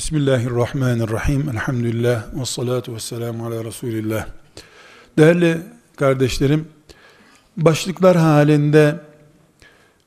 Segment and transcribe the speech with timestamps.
[0.00, 1.48] Bismillahirrahmanirrahim.
[1.48, 2.24] Elhamdülillah.
[2.40, 4.26] Ve salatu ve selamu ala Resulillah.
[5.18, 5.58] Değerli
[5.96, 6.68] kardeşlerim,
[7.56, 9.00] başlıklar halinde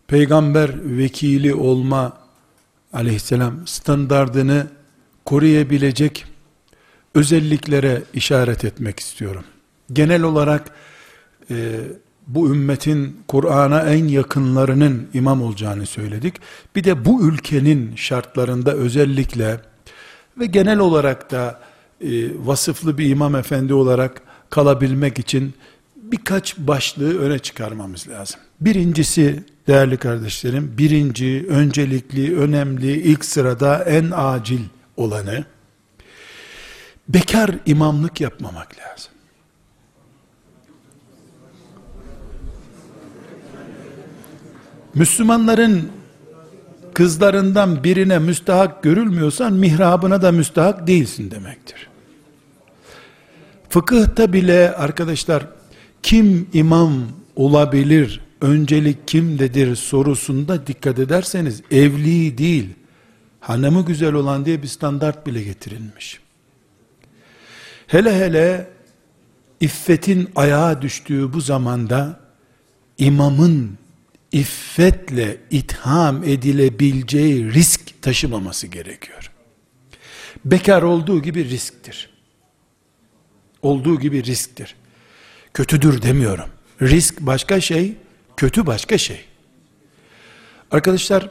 [0.08, 2.18] peygamber vekili olma
[2.94, 4.68] aleyhisselam standardını
[5.26, 6.26] koruyabilecek
[7.16, 9.44] özelliklere işaret etmek istiyorum.
[9.92, 10.72] Genel olarak
[11.52, 11.80] e,
[12.28, 16.36] bu ümmetin Kur'an'a en yakınlarının imam olacağını söyledik.
[16.76, 19.73] Bir de bu ülkenin şartlarında özellikle
[20.40, 21.60] ve genel olarak da
[22.02, 22.08] e,
[22.46, 25.54] vasıflı bir imam efendi olarak kalabilmek için
[25.96, 28.40] birkaç başlığı öne çıkarmamız lazım.
[28.62, 34.62] Birincisi değerli kardeşlerim, birinci, öncelikli, önemli, ilk sırada en acil
[34.98, 35.46] olanı,
[37.10, 39.12] bekar imamlık yapmamak lazım.
[44.96, 45.92] Müslümanların
[46.94, 51.88] kızlarından birine müstahak görülmüyorsan mihrabına da müstahak değilsin demektir.
[53.70, 55.48] Fıkıhta bile arkadaşlar
[56.04, 56.94] kim imam
[57.36, 62.70] olabilir, öncelik kimdedir sorusunda dikkat ederseniz evli değil,
[63.40, 66.20] hanımı güzel olan diye bir standart bile getirilmiş.
[67.88, 68.68] Hele hele
[69.60, 72.20] iffetin ayağa düştüğü bu zamanda
[72.98, 73.78] imamın
[74.34, 79.32] iffetle itham edilebileceği risk taşımaması gerekiyor.
[80.46, 82.10] Bekar olduğu gibi risktir.
[83.62, 84.76] Olduğu gibi risktir.
[85.54, 86.50] Kötüdür demiyorum.
[86.82, 87.96] Risk başka şey,
[88.38, 89.26] kötü başka şey.
[90.72, 91.30] Arkadaşlar,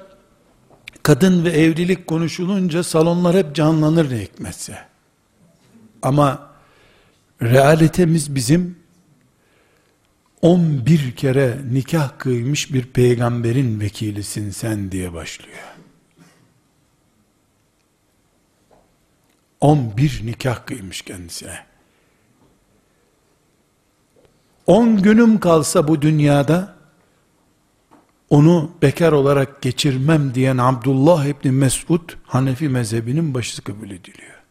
[1.02, 4.78] kadın ve evlilik konuşulunca salonlar hep canlanır ne hikmetse.
[6.02, 6.50] Ama
[7.42, 8.81] realitemiz bizim
[10.42, 15.58] 11 kere nikah kıymış bir peygamberin vekilisin sen diye başlıyor.
[19.60, 21.66] 11 nikah kıymış kendisine.
[24.66, 26.76] 10 günüm kalsa bu dünyada
[28.30, 34.42] onu bekar olarak geçirmem diyen Abdullah İbni Mesud Hanefi mezhebinin başı kabul ediliyor.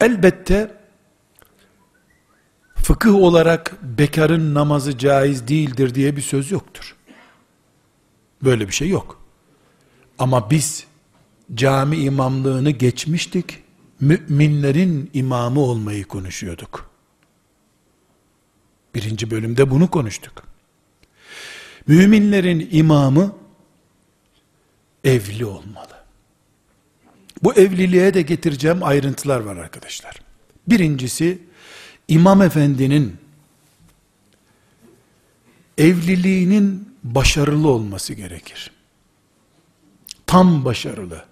[0.00, 0.85] Elbette
[2.86, 6.96] fıkıh olarak bekarın namazı caiz değildir diye bir söz yoktur.
[8.42, 9.22] Böyle bir şey yok.
[10.18, 10.86] Ama biz
[11.54, 13.58] cami imamlığını geçmiştik.
[14.00, 16.90] Müminlerin imamı olmayı konuşuyorduk.
[18.94, 20.42] Birinci bölümde bunu konuştuk.
[21.86, 23.36] Müminlerin imamı
[25.04, 26.04] evli olmalı.
[27.42, 30.20] Bu evliliğe de getireceğim ayrıntılar var arkadaşlar.
[30.68, 31.46] Birincisi
[32.08, 33.16] İmam Efendi'nin
[35.78, 38.70] evliliğinin başarılı olması gerekir.
[40.26, 41.24] Tam başarılı.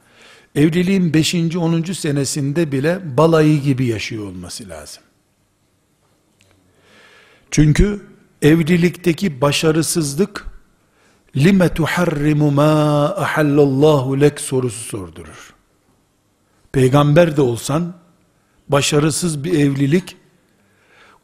[0.55, 1.35] Evliliğin 5.
[1.35, 1.83] 10.
[1.83, 5.03] senesinde bile balayı gibi yaşıyor olması lazım.
[7.51, 8.07] Çünkü
[8.43, 10.47] evlilikteki başarısızlık
[11.37, 15.55] lime tuharrimu ma ahallallahu lek sorusu sordurur.
[16.73, 17.95] Peygamber de olsan
[18.69, 20.17] başarısız bir evlilik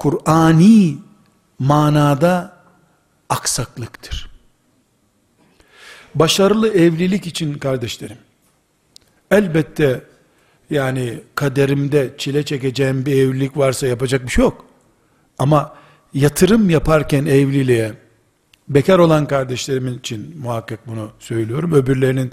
[0.00, 0.98] Kur'ani
[1.58, 2.56] manada
[3.28, 4.30] aksaklıktır.
[6.14, 8.16] Başarılı evlilik için kardeşlerim,
[9.30, 10.04] elbette
[10.70, 14.64] yani kaderimde çile çekeceğim bir evlilik varsa yapacak bir şey yok.
[15.38, 15.74] Ama
[16.14, 17.92] yatırım yaparken evliliğe,
[18.68, 21.72] bekar olan kardeşlerimin için muhakkak bunu söylüyorum.
[21.72, 22.32] Öbürlerinin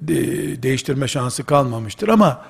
[0.00, 2.46] de, değiştirme şansı kalmamıştır ama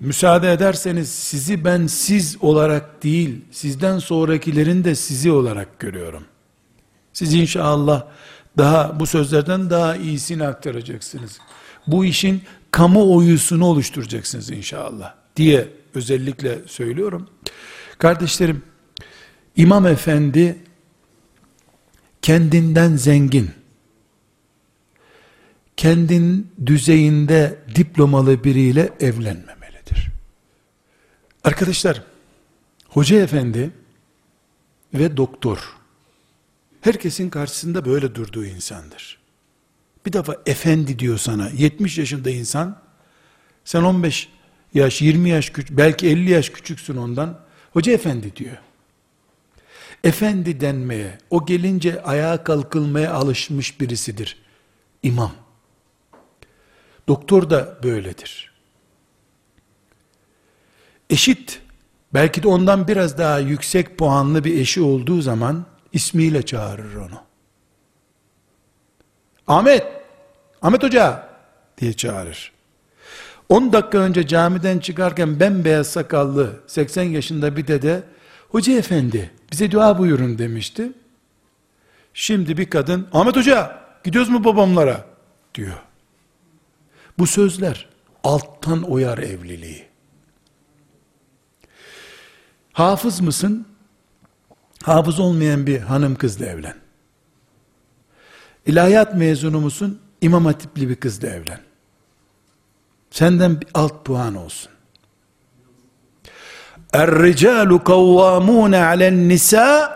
[0.00, 6.24] müsaade ederseniz sizi ben siz olarak değil, sizden sonrakilerin de sizi olarak görüyorum.
[7.12, 8.06] Siz inşallah
[8.58, 11.38] daha bu sözlerden daha iyisini aktaracaksınız.
[11.86, 17.28] Bu işin kamuoyusunu oluşturacaksınız inşallah diye özellikle söylüyorum.
[17.98, 18.62] Kardeşlerim,
[19.56, 20.56] İmam Efendi
[22.22, 23.50] kendinden zengin,
[25.76, 29.53] kendin düzeyinde diplomalı biriyle evlenmemeli.
[31.44, 32.02] Arkadaşlar,
[32.88, 33.70] hoca efendi
[34.94, 35.76] ve doktor,
[36.80, 39.18] herkesin karşısında böyle durduğu insandır.
[40.06, 42.82] Bir defa efendi diyor sana, 70 yaşında insan,
[43.64, 44.28] sen 15
[44.74, 47.40] yaş, 20 yaş, küçük, belki 50 yaş küçüksün ondan,
[47.72, 48.56] hoca efendi diyor.
[50.04, 54.38] Efendi denmeye, o gelince ayağa kalkılmaya alışmış birisidir.
[55.02, 55.32] İmam.
[57.08, 58.53] Doktor da böyledir
[61.10, 61.60] eşit,
[62.14, 67.22] belki de ondan biraz daha yüksek puanlı bir eşi olduğu zaman ismiyle çağırır onu.
[69.46, 69.86] Ahmet,
[70.62, 71.28] Ahmet Hoca
[71.78, 72.52] diye çağırır.
[73.48, 78.02] 10 dakika önce camiden çıkarken bembeyaz sakallı 80 yaşında bir dede
[78.48, 80.92] hoca efendi bize dua buyurun demişti.
[82.14, 85.04] Şimdi bir kadın Ahmet hoca gidiyoruz mu babamlara
[85.54, 85.78] diyor.
[87.18, 87.88] Bu sözler
[88.24, 89.93] alttan oyar evliliği.
[92.74, 93.66] Hafız mısın?
[94.82, 96.74] Hafız olmayan bir hanım kızla evlen.
[98.66, 100.00] İlahiyat mezunu musun?
[100.20, 101.60] İmam hatipli bir kızla evlen.
[103.10, 104.72] Senden bir alt puan olsun.
[106.92, 109.94] Er-ricalu kavvamune alen nisa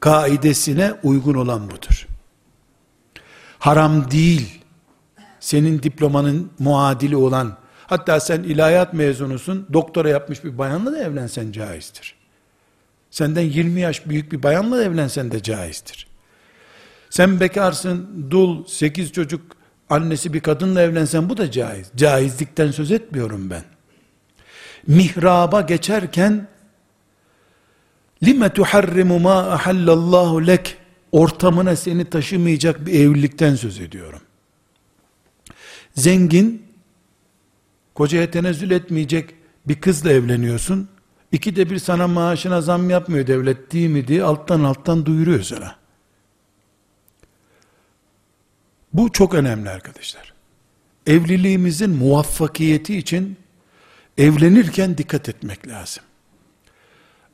[0.00, 2.06] kaidesine uygun olan budur.
[3.58, 4.62] Haram değil.
[5.40, 12.14] Senin diplomanın muadili olan hatta sen ilahiyat mezunusun, doktora yapmış bir bayanla da evlensen caizdir.
[13.10, 16.06] Senden 20 yaş büyük bir bayanla evlensen de caizdir.
[17.10, 19.56] Sen bekarsın, dul, 8 çocuk
[19.90, 21.90] annesi bir kadınla evlensen bu da caiz.
[21.96, 23.64] Caizlikten söz etmiyorum ben.
[24.86, 26.48] Mihraba geçerken
[28.22, 30.76] lime tuharrimu ma ahallallahu lek
[31.12, 34.20] ortamına seni taşımayacak bir evlilikten söz ediyorum.
[35.94, 36.65] Zengin
[37.96, 39.34] kocaya tenezzül etmeyecek
[39.68, 40.88] bir kızla evleniyorsun.
[41.32, 45.76] İki de bir sana maaşına zam yapmıyor devlet değil mi diye alttan alttan duyuruyor sana.
[48.92, 50.32] Bu çok önemli arkadaşlar.
[51.06, 53.36] Evliliğimizin muvaffakiyeti için
[54.18, 56.04] evlenirken dikkat etmek lazım.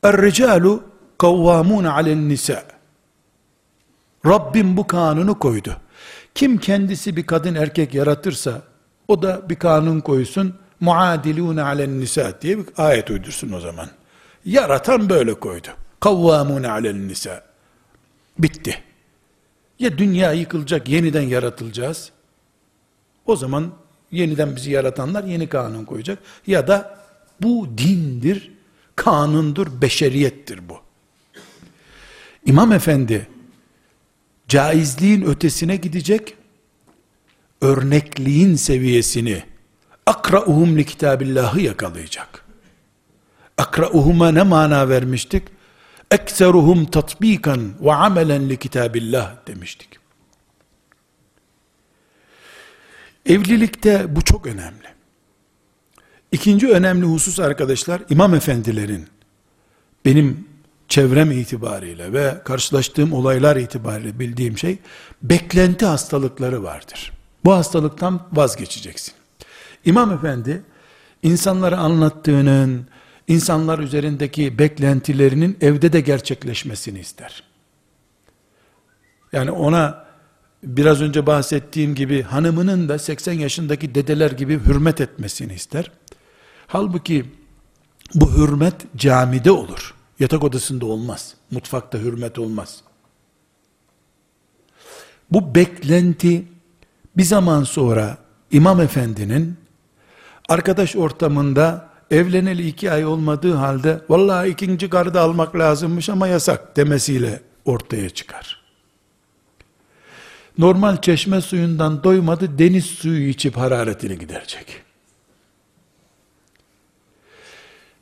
[0.03, 0.83] Er-ricalu
[1.17, 2.65] kavvamun alen nisa.
[4.25, 5.77] Rabbim bu kanunu koydu.
[6.35, 8.72] Kim kendisi bir kadın erkek yaratırsa
[9.07, 10.55] o da bir kanun koysun.
[10.79, 13.89] Muadilun alen nisa diye bir ayet uydursun o zaman.
[14.45, 15.67] Yaratan böyle koydu.
[15.99, 17.43] Kavvamun alen nisa.
[18.39, 18.83] Bitti.
[19.79, 22.11] Ya dünya yıkılacak, yeniden yaratılacağız.
[23.25, 23.71] O zaman
[24.11, 26.19] yeniden bizi yaratanlar yeni kanun koyacak.
[26.47, 26.99] Ya da
[27.41, 28.51] bu dindir,
[28.95, 30.77] kanundur, beşeriyettir bu.
[32.45, 33.27] İmam efendi
[34.47, 36.35] caizliğin ötesine gidecek,
[37.63, 39.43] örnekliğin seviyesini
[40.05, 42.45] akra'uhum li kitabillahı yakalayacak.
[43.57, 45.43] Akra'uhum'a ne mana vermiştik?
[46.13, 49.89] ekseruhum tatbikan ve amelen li kitabillah demiştik.
[53.25, 54.87] Evlilikte bu çok önemli.
[56.31, 59.07] İkinci önemli husus arkadaşlar, imam efendilerin
[60.05, 60.47] benim
[60.87, 64.77] çevrem itibariyle ve karşılaştığım olaylar itibariyle bildiğim şey,
[65.21, 67.12] beklenti hastalıkları vardır.
[67.45, 69.13] Bu hastalıktan vazgeçeceksin.
[69.85, 70.63] İmam efendi,
[71.23, 72.87] insanlara anlattığının,
[73.27, 77.43] insanlar üzerindeki beklentilerinin evde de gerçekleşmesini ister.
[79.31, 80.05] Yani ona
[80.63, 85.91] biraz önce bahsettiğim gibi hanımının da 80 yaşındaki dedeler gibi hürmet etmesini ister.
[86.67, 87.25] Halbuki
[88.15, 89.93] bu hürmet camide olur.
[90.19, 91.35] Yatak odasında olmaz.
[91.51, 92.81] Mutfakta hürmet olmaz.
[95.31, 96.45] Bu beklenti
[97.17, 98.17] bir zaman sonra
[98.51, 99.57] İmam Efendi'nin
[100.49, 106.75] arkadaş ortamında evleneli iki ay olmadığı halde vallahi ikinci karı da almak lazımmış ama yasak
[106.75, 108.63] demesiyle ortaya çıkar.
[110.57, 114.83] Normal çeşme suyundan doymadı deniz suyu içip hararetini giderecek.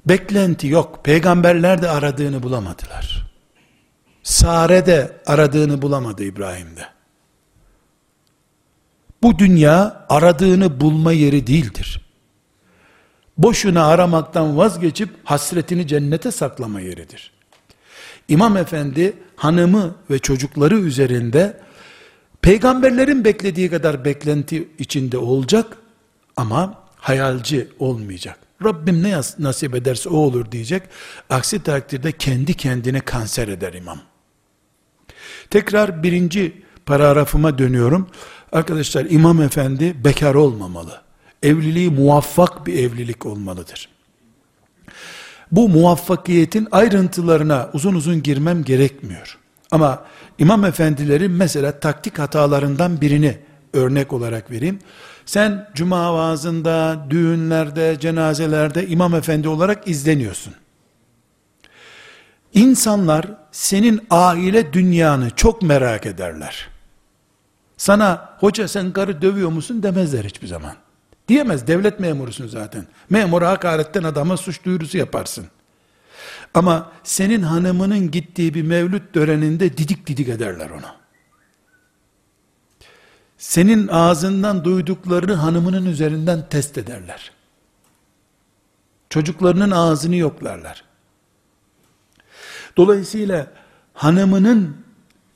[0.05, 1.05] Beklenti yok.
[1.05, 3.31] Peygamberler de aradığını bulamadılar.
[4.23, 7.00] Sare de aradığını bulamadı İbrahim'de.
[9.23, 12.01] Bu dünya aradığını bulma yeri değildir
[13.43, 17.31] boşuna aramaktan vazgeçip hasretini cennete saklama yeridir.
[18.27, 21.59] İmam efendi hanımı ve çocukları üzerinde
[22.41, 25.77] peygamberlerin beklediği kadar beklenti içinde olacak
[26.37, 28.39] ama hayalci olmayacak.
[28.63, 30.83] Rabbim ne nasip ederse o olur diyecek.
[31.29, 33.99] Aksi takdirde kendi kendine kanser eder imam.
[35.49, 38.09] Tekrar birinci paragrafıma dönüyorum.
[38.51, 41.01] Arkadaşlar imam efendi bekar olmamalı
[41.43, 43.89] evliliği muvaffak bir evlilik olmalıdır.
[45.51, 49.37] Bu muvaffakiyetin ayrıntılarına uzun uzun girmem gerekmiyor.
[49.71, 50.05] Ama
[50.39, 53.37] imam efendilerin mesela taktik hatalarından birini
[53.73, 54.79] örnek olarak vereyim.
[55.25, 60.53] Sen cuma vaazında, düğünlerde, cenazelerde imam efendi olarak izleniyorsun.
[62.53, 66.70] İnsanlar senin aile dünyanı çok merak ederler.
[67.81, 70.75] Sana hoca sen karı dövüyor musun demezler hiçbir zaman.
[71.27, 72.85] Diyemez devlet memurusun zaten.
[73.09, 75.47] Memura hakaretten adama suç duyurusu yaparsın.
[76.53, 80.85] Ama senin hanımının gittiği bir mevlüt töreninde didik didik ederler onu.
[83.37, 87.31] senin ağzından duyduklarını hanımının üzerinden test ederler.
[89.09, 90.83] Çocuklarının ağzını yoklarlar.
[92.77, 93.47] Dolayısıyla
[93.93, 94.77] hanımının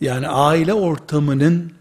[0.02, 1.75] yani aile ortamının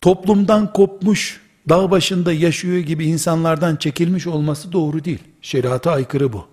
[0.00, 5.22] toplumdan kopmuş, dağ başında yaşıyor gibi insanlardan çekilmiş olması doğru değil.
[5.42, 6.46] Şeriata aykırı bu.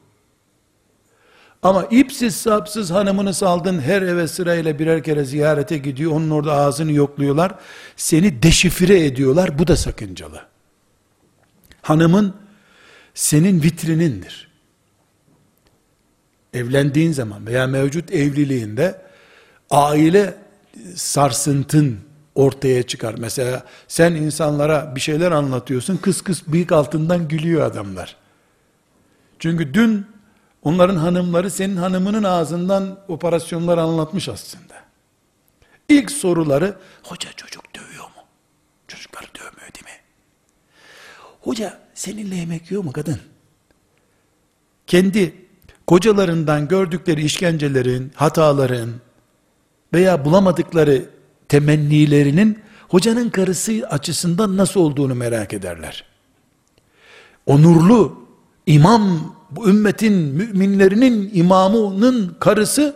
[1.63, 6.11] Ama ipsiz sapsız hanımını saldın her eve sırayla birer kere ziyarete gidiyor.
[6.11, 7.55] Onun orada ağzını yokluyorlar.
[7.95, 9.59] Seni deşifre ediyorlar.
[9.59, 10.41] Bu da sakıncalı.
[11.81, 12.33] Hanımın
[13.13, 14.51] senin vitrinindir.
[16.53, 19.01] Evlendiğin zaman veya mevcut evliliğinde
[19.69, 20.35] aile
[20.95, 21.99] sarsıntın
[22.35, 23.15] ortaya çıkar.
[23.17, 28.15] Mesela sen insanlara bir şeyler anlatıyorsun, kıs kıs bıyık altından gülüyor adamlar.
[29.39, 30.05] Çünkü dün
[30.63, 34.73] onların hanımları senin hanımının ağzından operasyonlar anlatmış aslında.
[35.89, 38.23] İlk soruları, hoca çocuk dövüyor mu?
[38.87, 40.01] Çocukları dövmüyor değil mi?
[41.41, 43.19] Hoca seninle yemek yiyor mu kadın?
[44.87, 45.35] Kendi
[45.87, 48.91] kocalarından gördükleri işkencelerin, hataların
[49.93, 51.12] veya bulamadıkları
[51.53, 56.03] temennilerinin hocanın karısı açısından nasıl olduğunu merak ederler.
[57.45, 58.25] Onurlu
[58.65, 62.95] imam, bu ümmetin müminlerinin imamının karısı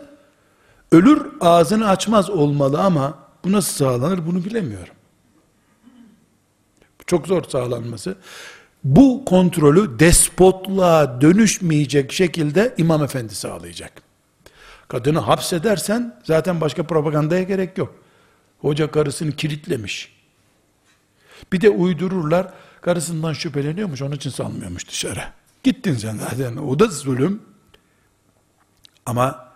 [0.92, 4.94] ölür ağzını açmaz olmalı ama bu nasıl sağlanır bunu bilemiyorum.
[7.06, 8.16] Çok zor sağlanması.
[8.84, 13.92] Bu kontrolü despotluğa dönüşmeyecek şekilde imam efendi sağlayacak.
[14.88, 17.94] Kadını hapsedersen zaten başka propagandaya gerek yok.
[18.58, 20.18] Hoca karısını kilitlemiş.
[21.52, 25.22] Bir de uydururlar, karısından şüpheleniyormuş, onun için salmıyormuş dışarı.
[25.62, 27.42] Gittin sen zaten, o da zulüm.
[29.06, 29.48] Ama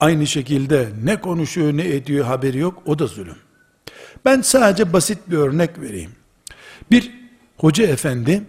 [0.00, 3.36] aynı şekilde ne konuşuyor ne ediyor haberi yok, o da zulüm.
[4.24, 6.12] Ben sadece basit bir örnek vereyim.
[6.90, 7.10] Bir
[7.56, 8.42] hoca efendi,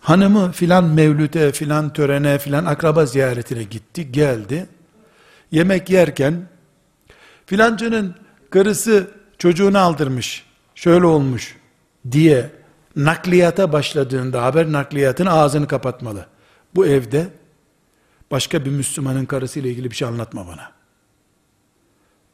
[0.00, 4.66] hanımı filan mevlüte, filan törene, filan akraba ziyaretine gitti, geldi.
[5.50, 6.48] Yemek yerken,
[7.46, 8.14] filancının
[8.50, 11.56] karısı çocuğunu aldırmış, şöyle olmuş
[12.10, 12.50] diye
[12.96, 16.26] nakliyata başladığında haber nakliyatın ağzını kapatmalı.
[16.74, 17.28] Bu evde
[18.30, 20.72] başka bir Müslümanın karısıyla ilgili bir şey anlatma bana.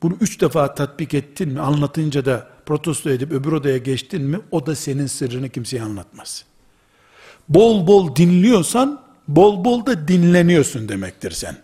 [0.03, 4.67] Bunu üç defa tatbik ettin mi, anlatınca da protesto edip öbür odaya geçtin mi, o
[4.67, 6.45] da senin sırrını kimseye anlatmaz.
[7.49, 11.57] Bol bol dinliyorsan, bol bol da dinleniyorsun demektir sen.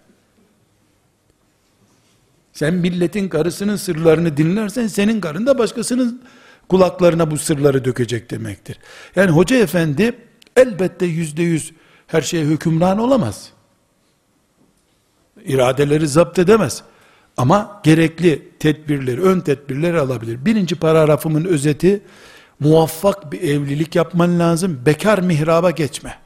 [2.52, 6.22] Sen milletin karısının sırlarını dinlersen senin karın da başkasının
[6.68, 8.78] kulaklarına bu sırları dökecek demektir.
[9.16, 10.12] Yani hoca efendi
[10.56, 11.72] elbette yüzde yüz
[12.06, 13.50] her şeye hükümran olamaz.
[15.44, 16.82] İradeleri zapt edemez.
[17.36, 20.44] Ama gerekli tedbirleri, ön tedbirleri alabilir.
[20.44, 22.02] Birinci paragrafımın özeti,
[22.60, 24.82] muvaffak bir evlilik yapman lazım.
[24.86, 26.18] Bekar mihraba geçme.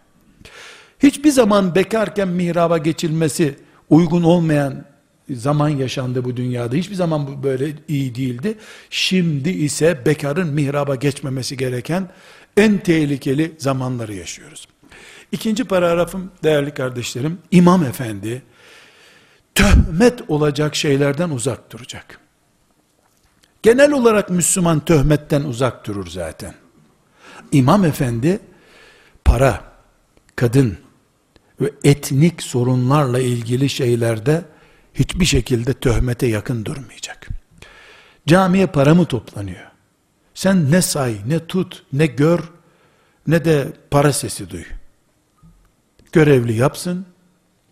[0.98, 3.56] Hiçbir zaman bekarken mihraba geçilmesi
[3.90, 4.84] uygun olmayan
[5.30, 6.76] zaman yaşandı bu dünyada.
[6.76, 8.58] Hiçbir zaman bu böyle iyi değildi.
[8.90, 12.08] Şimdi ise bekarın mihraba geçmemesi gereken
[12.56, 14.68] en tehlikeli zamanları yaşıyoruz.
[15.32, 18.42] İkinci paragrafım değerli kardeşlerim, İmam Efendi
[19.54, 22.18] töhmet olacak şeylerden uzak duracak.
[23.62, 26.54] Genel olarak Müslüman töhmetten uzak durur zaten.
[27.52, 28.40] İmam Efendi
[29.24, 29.64] para,
[30.36, 30.78] kadın
[31.60, 34.44] ve etnik sorunlarla ilgili şeylerde
[34.94, 37.28] hiçbir şekilde töhmete yakın durmayacak.
[38.26, 39.70] Camiye para mı toplanıyor?
[40.34, 42.40] Sen ne say, ne tut, ne gör,
[43.26, 44.64] ne de para sesi duy.
[46.12, 47.06] Görevli yapsın,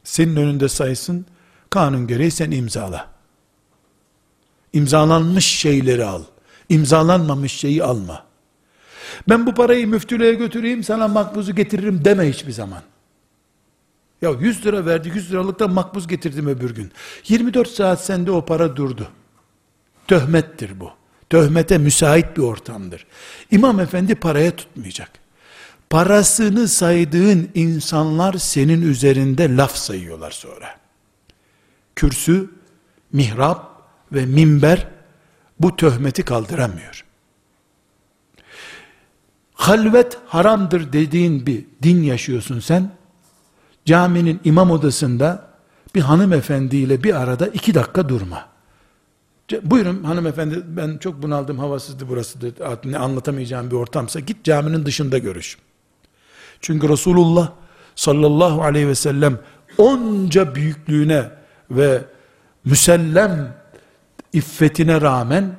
[0.05, 1.27] senin önünde saysın,
[1.71, 3.13] kanun gereği sen imzala.
[4.73, 6.23] İmzalanmış şeyleri al.
[6.69, 8.27] İmzalanmamış şeyi alma.
[9.29, 12.83] Ben bu parayı müftülüğe götüreyim sana makbuzu getiririm deme hiçbir zaman.
[14.23, 16.93] Ya 100 lira verdik 100 liralıktan makbuz getirdim öbür gün.
[17.29, 19.09] 24 saat sende o para durdu.
[20.09, 20.91] Töhmettir bu.
[21.31, 23.07] Töhmete müsait bir ortamdır.
[23.51, 25.11] İmam efendi paraya tutmayacak.
[25.91, 30.79] Parasını saydığın insanlar senin üzerinde laf sayıyorlar sonra.
[31.97, 32.51] Kürsü,
[33.13, 34.89] mihrap ve minber
[35.61, 37.05] bu töhmeti kaldıramıyor.
[39.55, 42.91] Halvet haramdır dediğin bir din yaşıyorsun sen
[43.85, 45.47] caminin imam odasında
[45.95, 48.53] bir hanımefendiyle bir arada iki dakika durma.
[49.63, 52.39] Buyurun hanımefendi ben çok bunaldım havasızdı burası
[52.85, 55.59] ne anlatamayacağım bir ortamsa git caminin dışında görüş.
[56.61, 57.53] Çünkü Resulullah
[57.97, 59.39] sallallahu aleyhi ve sellem
[59.79, 61.31] onca büyüklüğüne
[61.71, 62.05] ve
[62.65, 63.55] müsellem
[64.33, 65.57] iffetine rağmen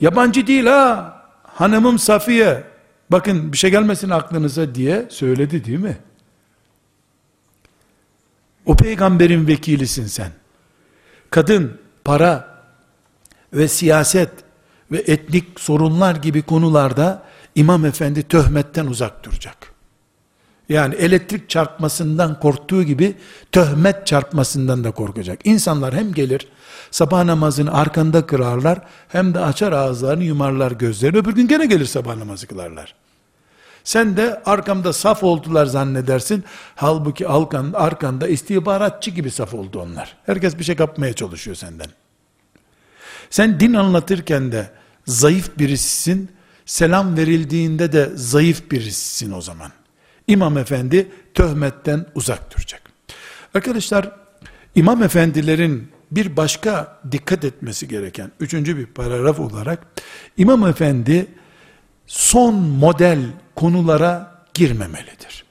[0.00, 2.64] yabancı değil ha hanımım Safiye,
[3.10, 5.96] bakın bir şey gelmesin aklınıza diye söyledi değil mi?
[8.66, 10.30] O peygamberin vekilisin sen.
[11.30, 12.62] Kadın, para
[13.52, 14.30] ve siyaset
[14.92, 17.22] ve etnik sorunlar gibi konularda
[17.54, 19.72] İmam Efendi töhmetten uzak duracak.
[20.68, 23.14] Yani elektrik çarpmasından korktuğu gibi
[23.52, 25.46] töhmet çarpmasından da korkacak.
[25.46, 26.48] İnsanlar hem gelir
[26.90, 28.78] sabah namazını arkanda kırarlar
[29.08, 32.94] hem de açar ağızlarını yumarlar gözlerini öbür gün gene gelir sabah namazı kılarlar.
[33.84, 36.44] Sen de arkamda saf oldular zannedersin.
[36.76, 40.16] Halbuki arkan, arkanda istihbaratçı gibi saf oldu onlar.
[40.26, 41.86] Herkes bir şey kapmaya çalışıyor senden.
[43.30, 44.70] Sen din anlatırken de
[45.06, 46.30] zayıf birisisin.
[46.66, 49.72] Selam verildiğinde de zayıf birisisin o zaman.
[50.26, 52.82] İmam efendi töhmetten uzak duracak.
[53.54, 54.10] Arkadaşlar
[54.74, 59.86] imam efendilerin bir başka dikkat etmesi gereken üçüncü bir paragraf olarak
[60.36, 61.26] imam efendi
[62.06, 63.20] son model
[63.54, 65.44] konulara girmemelidir.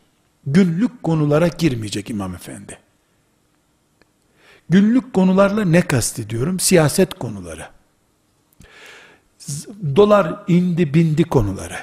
[0.45, 2.77] Günlük konulara girmeyecek imam efendi.
[4.69, 6.59] Günlük konularla ne kastediyorum?
[6.59, 7.67] Siyaset konuları.
[9.95, 11.77] Dolar indi bindi konuları.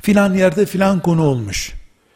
[0.00, 1.72] Filan yerde filan konu olmuş.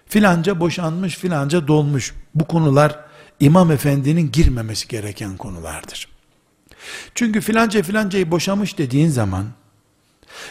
[0.06, 2.14] Filanca boşanmış, filanca dolmuş.
[2.34, 3.00] Bu konular
[3.40, 6.08] imam efendinin girmemesi gereken konulardır.
[7.14, 9.46] Çünkü filanca filancayı boşamış dediğin zaman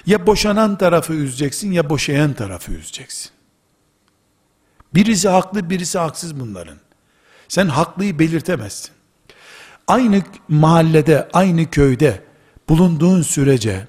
[0.06, 3.32] ya boşanan tarafı üzeceksin ya boşayan tarafı üzeceksin.
[4.94, 6.78] Birisi haklı birisi haksız bunların.
[7.48, 8.92] Sen haklıyı belirtemezsin.
[9.88, 12.22] Aynı mahallede, aynı köyde
[12.70, 13.88] bulunduğun sürece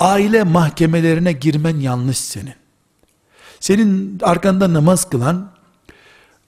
[0.00, 2.54] aile mahkemelerine girmen yanlış senin.
[3.60, 5.50] Senin arkanda namaz kılan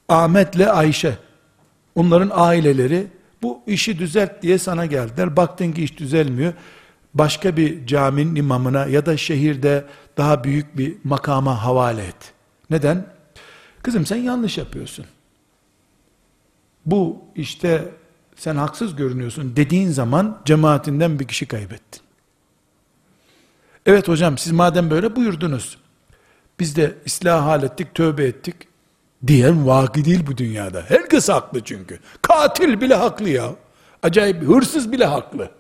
[0.09, 1.19] Ahmet'le Ayşe,
[1.95, 3.07] onların aileleri
[3.43, 5.37] bu işi düzelt diye sana geldiler.
[5.37, 6.53] Baktın ki iş düzelmiyor
[7.19, 9.85] başka bir caminin imamına ya da şehirde
[10.17, 12.33] daha büyük bir makama havale et.
[12.71, 13.07] Neden?
[13.83, 15.07] Kızım sen yanlış yapıyorsun.
[16.87, 17.89] Bu işte
[18.37, 22.03] sen haksız görünüyorsun dediğin zaman cemaatinden bir kişi kaybettin.
[23.87, 25.79] Evet hocam siz madem böyle buyurdunuz.
[26.61, 28.57] Biz de ıslah hallettik, tövbe ettik.
[29.27, 30.85] Diyen vaki değil bu dünyada.
[30.89, 31.99] Herkes haklı çünkü.
[32.23, 33.55] Katil bile haklı ya.
[34.03, 35.51] Acayip hırsız bile haklı.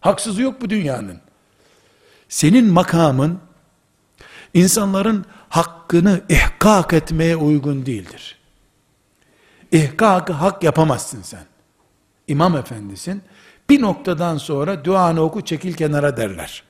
[0.00, 1.20] Haksızı yok bu dünyanın.
[2.28, 3.40] Senin makamın
[4.54, 8.38] insanların hakkını ihkak etmeye uygun değildir.
[9.72, 11.44] İhkakı hak yapamazsın sen.
[12.28, 13.22] İmam efendisin.
[13.70, 16.62] Bir noktadan sonra duanı oku çekil kenara derler.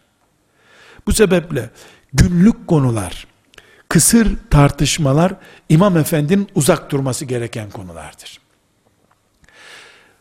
[1.07, 1.71] Bu sebeple
[2.13, 3.27] günlük konular,
[3.89, 5.35] kısır tartışmalar
[5.69, 8.41] İmam Efendi'nin uzak durması gereken konulardır.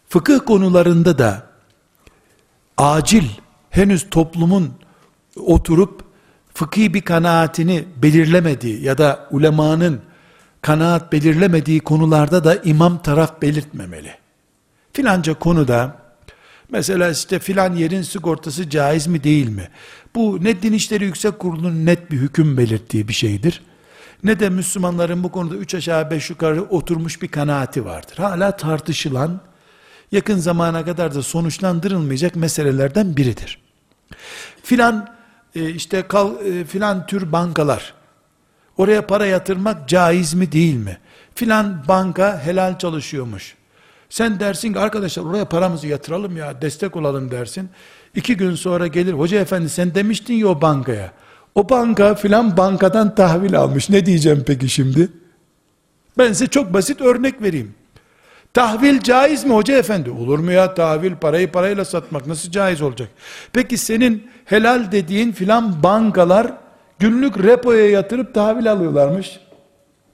[0.09, 1.46] Fıkıh konularında da
[2.77, 3.25] acil
[3.69, 4.73] henüz toplumun
[5.35, 6.01] oturup
[6.53, 10.01] fıkhi bir kanaatini belirlemediği ya da ulemanın
[10.61, 14.15] kanaat belirlemediği konularda da imam taraf belirtmemeli.
[14.93, 15.95] Filanca konuda
[16.69, 19.69] mesela işte filan yerin sigortası caiz mi değil mi?
[20.15, 23.61] Bu ne Din İşleri Yüksek Kurulu'nun net bir hüküm belirttiği bir şeydir.
[24.23, 28.17] Ne de Müslümanların bu konuda üç aşağı beş yukarı oturmuş bir kanaati vardır.
[28.17, 29.41] Hala tartışılan
[30.11, 33.59] yakın zamana kadar da sonuçlandırılmayacak meselelerden biridir.
[34.63, 35.09] Filan
[35.55, 37.93] e, işte kal, e, filan tür bankalar
[38.77, 40.97] oraya para yatırmak caiz mi değil mi?
[41.35, 43.55] Filan banka helal çalışıyormuş.
[44.09, 47.69] Sen dersin ki arkadaşlar oraya paramızı yatıralım ya destek olalım dersin.
[48.15, 51.11] İki gün sonra gelir hoca efendi sen demiştin ya o bankaya.
[51.55, 53.89] O banka filan bankadan tahvil almış.
[53.89, 55.09] Ne diyeceğim peki şimdi?
[56.17, 57.75] Ben size çok basit örnek vereyim.
[58.57, 60.11] Tahvil caiz mi hoca efendi?
[60.11, 63.09] Olur mu ya tahvil parayı parayla satmak nasıl caiz olacak?
[63.53, 66.53] Peki senin helal dediğin filan bankalar
[66.99, 69.39] günlük repoya yatırıp tahvil alıyorlarmış.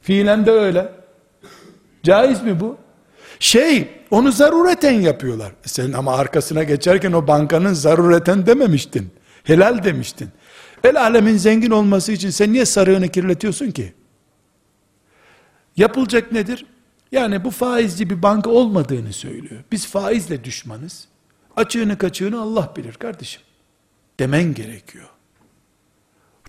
[0.01, 0.91] Fiilen de öyle.
[2.03, 2.77] Caiz mi bu?
[3.39, 5.51] Şey, onu zarureten yapıyorlar.
[5.65, 9.09] E sen ama arkasına geçerken o bankanın zarureten dememiştin.
[9.43, 10.29] Helal demiştin.
[10.83, 13.93] El alemin zengin olması için sen niye sarığını kirletiyorsun ki?
[15.77, 16.65] Yapılacak nedir?
[17.13, 19.63] Yani bu faizci bir banka olmadığını söylüyor.
[19.71, 21.07] Biz faizle düşmanız.
[21.55, 23.41] Açığını kaçığını Allah bilir kardeşim.
[24.19, 25.09] Demen gerekiyor.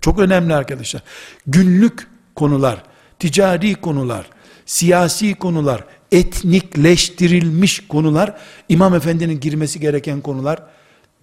[0.01, 1.03] Çok önemli arkadaşlar.
[1.47, 2.83] Günlük konular,
[3.19, 4.27] ticari konular,
[4.67, 8.37] siyasi konular, etnikleştirilmiş konular,
[8.69, 10.63] İmam Efendi'nin girmesi gereken konular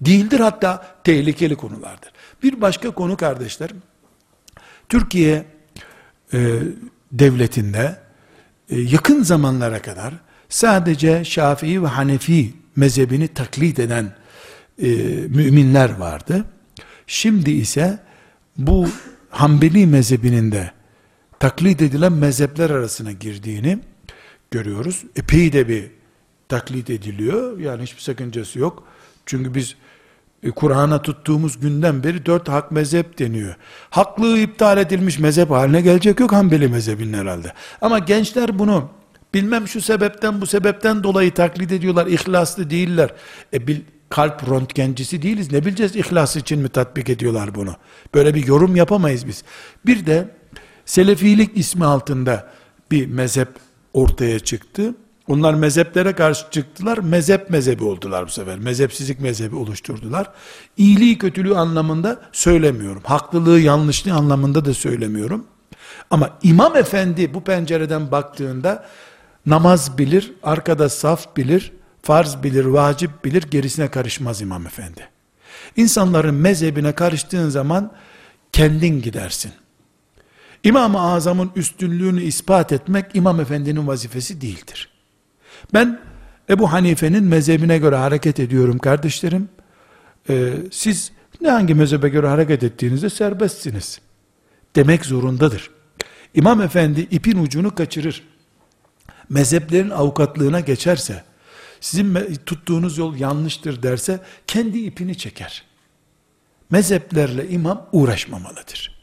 [0.01, 2.11] değildir hatta tehlikeli konulardır.
[2.43, 3.69] Bir başka konu kardeşler,
[4.89, 5.45] Türkiye
[6.33, 6.59] e,
[7.11, 8.10] devletinde
[8.71, 10.13] yakın zamanlara kadar
[10.49, 14.13] sadece Şafii ve Hanefi mezhebini taklit eden
[14.81, 14.87] e,
[15.27, 16.45] müminler vardı.
[17.07, 17.99] Şimdi ise
[18.57, 18.87] bu
[19.29, 20.71] Hanbeli mezhebinin de
[21.39, 23.79] taklit edilen mezhepler arasına girdiğini
[24.51, 25.03] görüyoruz.
[25.15, 25.91] Epey de bir
[26.49, 27.59] taklit ediliyor.
[27.59, 28.87] Yani hiçbir sakıncası yok.
[29.25, 29.75] Çünkü biz e,
[30.55, 33.55] Kur'an'a tuttuğumuz günden beri dört hak mezhep deniyor.
[33.89, 37.53] Haklığı iptal edilmiş mezhep haline gelecek yok Hanbeli mezhebinin herhalde.
[37.81, 38.89] Ama gençler bunu
[39.33, 42.07] bilmem şu sebepten bu sebepten dolayı taklit ediyorlar.
[42.07, 43.13] İhlaslı değiller.
[43.53, 45.51] E bil, kalp röntgencisi değiliz.
[45.51, 47.75] Ne bileceğiz ihlas için mi tatbik ediyorlar bunu?
[48.13, 49.43] Böyle bir yorum yapamayız biz.
[49.85, 50.41] Bir de
[50.85, 52.51] Selefilik ismi altında
[52.91, 53.49] bir mezhep
[53.93, 54.95] ortaya çıktı.
[55.27, 56.97] Onlar mezheplere karşı çıktılar.
[56.97, 58.59] Mezhep mezhebi oldular bu sefer.
[58.59, 60.31] Mezhepsizlik mezhebi oluşturdular.
[60.77, 63.01] İyiliği kötülüğü anlamında söylemiyorum.
[63.05, 65.45] Haklılığı yanlışlığı anlamında da söylemiyorum.
[66.09, 68.85] Ama imam efendi bu pencereden baktığında
[69.45, 75.09] namaz bilir, arkada saf bilir, farz bilir, vacip bilir, gerisine karışmaz imam efendi.
[75.75, 77.91] İnsanların mezhebine karıştığın zaman
[78.51, 79.51] kendin gidersin.
[80.63, 84.90] İmam-ı Azam'ın üstünlüğünü ispat etmek imam efendinin vazifesi değildir.
[85.73, 85.99] Ben
[86.49, 89.49] Ebu Hanife'nin mezhebine göre hareket ediyorum kardeşlerim.
[90.29, 93.99] Ee, siz ne hangi mezhebe göre hareket ettiğinizde serbestsiniz.
[94.75, 95.69] Demek zorundadır.
[96.33, 98.23] İmam efendi ipin ucunu kaçırır.
[99.29, 101.23] Mezheplerin avukatlığına geçerse,
[101.81, 105.63] sizin tuttuğunuz yol yanlıştır derse, kendi ipini çeker.
[106.69, 109.01] Mezheplerle imam uğraşmamalıdır.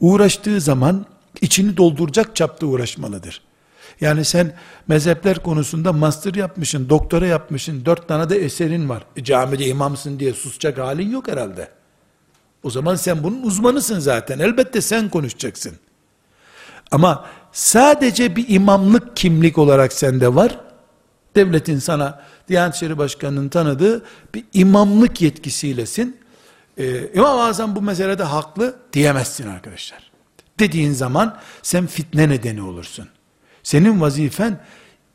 [0.00, 1.06] Uğraştığı zaman,
[1.40, 3.42] içini dolduracak çapta uğraşmalıdır.
[4.00, 4.52] Yani sen
[4.88, 9.04] mezhepler konusunda master yapmışsın, doktora yapmışsın, dört tane de eserin var.
[9.16, 11.68] E, camide imamsın diye susacak halin yok herhalde.
[12.62, 14.38] O zaman sen bunun uzmanısın zaten.
[14.38, 15.72] Elbette sen konuşacaksın.
[16.90, 20.58] Ama sadece bir imamlık kimlik olarak sende var.
[21.34, 24.04] Devletin sana Diyanet İşleri Başkanı'nın tanıdığı
[24.34, 26.16] bir imamlık yetkisiylesin.
[26.78, 30.10] Ee, İmam-ı Azam bu meselede haklı diyemezsin arkadaşlar.
[30.58, 33.08] Dediğin zaman sen fitne nedeni olursun.
[33.66, 34.60] Senin vazifen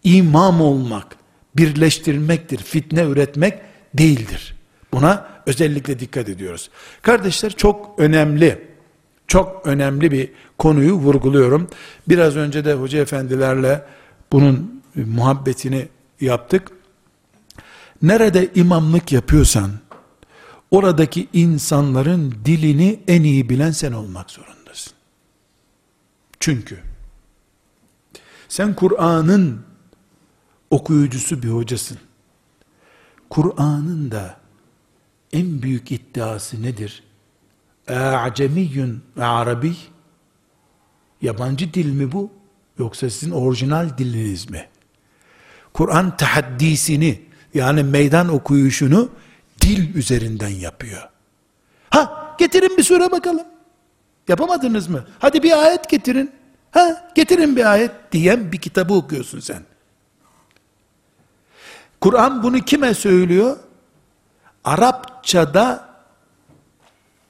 [0.04, 1.16] imam olmak,
[1.58, 3.60] birleştirmektir, fitne üretmek
[3.94, 4.56] değildir.
[4.94, 6.70] Buna özellikle dikkat ediyoruz.
[7.02, 8.68] Kardeşler çok önemli,
[9.28, 11.68] çok önemli bir konuyu vurguluyorum.
[12.10, 13.86] Biraz önce de hoca efendilerle
[14.32, 15.88] bunun muhabbetini
[16.22, 16.72] yaptık.
[18.02, 19.72] Nerede imamlık yapıyorsan,
[20.72, 24.94] oradaki insanların dilini en iyi bilen sen olmak zorundasın.
[26.40, 26.91] Çünkü,
[28.52, 29.62] sen Kur'an'ın
[30.70, 31.98] okuyucusu bir hocasın.
[33.30, 34.38] Kur'an'ın da
[35.34, 37.04] en büyük iddiası nedir?
[37.90, 39.76] A'cemiyyün ve Arabi
[41.22, 42.32] yabancı dil mi bu?
[42.80, 44.68] Yoksa sizin orijinal diliniz mi?
[45.74, 47.22] Kur'an tahaddisini
[47.54, 49.10] yani meydan okuyuşunu
[49.62, 51.10] dil üzerinden yapıyor.
[51.90, 53.48] Ha getirin bir sure bakalım.
[54.28, 55.06] Yapamadınız mı?
[55.20, 56.41] Hadi bir ayet getirin.
[56.72, 59.64] Ha getirin bir ayet diyen bir kitabı okuyorsun sen.
[62.02, 63.58] Kur'an bunu kime söylüyor?
[64.64, 65.90] Arapçada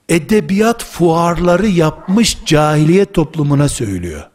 [0.09, 4.29] edebiyat fuarları yapmış cahiliye toplumuna söylüyor.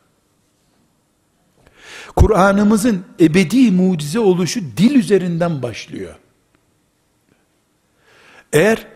[2.17, 6.15] Kur'an'ımızın ebedi mucize oluşu dil üzerinden başlıyor.
[8.53, 8.87] Eğer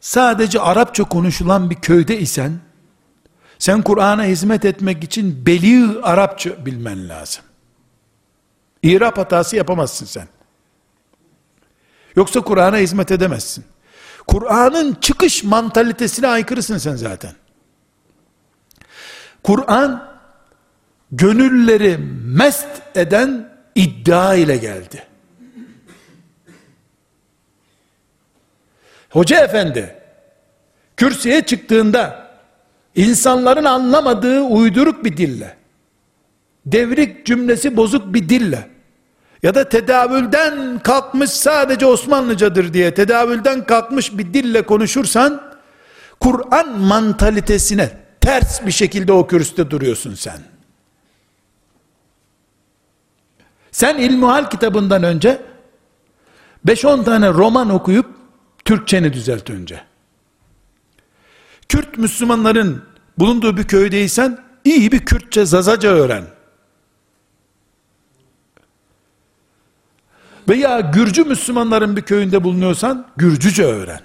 [0.00, 2.60] sadece Arapça konuşulan bir köyde isen,
[3.58, 7.44] sen Kur'an'a hizmet etmek için beli Arapça bilmen lazım.
[8.82, 10.28] İrap hatası yapamazsın sen.
[12.16, 13.64] Yoksa Kur'an'a hizmet edemezsin.
[14.26, 17.32] Kur'an'ın çıkış mantalitesine aykırısın sen zaten.
[19.42, 20.18] Kur'an
[21.12, 25.06] gönülleri mest eden iddia ile geldi.
[29.10, 29.96] Hoca efendi
[30.96, 32.23] kürsüye çıktığında
[32.94, 35.56] insanların anlamadığı uyduruk bir dille
[36.66, 38.68] devrik cümlesi bozuk bir dille
[39.42, 45.42] ya da tedavülden kalkmış sadece Osmanlıcadır diye tedavülden kalkmış bir dille konuşursan
[46.20, 50.38] Kur'an mantalitesine ters bir şekilde o kürsüde duruyorsun sen.
[53.70, 55.42] Sen İlmuhal kitabından önce
[56.66, 58.06] 5-10 tane roman okuyup
[58.64, 59.80] Türkçeni düzelt önce.
[61.68, 62.84] Kürt Müslümanların
[63.18, 66.24] bulunduğu bir köydeysen iyi bir Kürtçe Zazaca öğren.
[70.48, 74.00] Veya Gürcü Müslümanların bir köyünde bulunuyorsan Gürcüce öğren.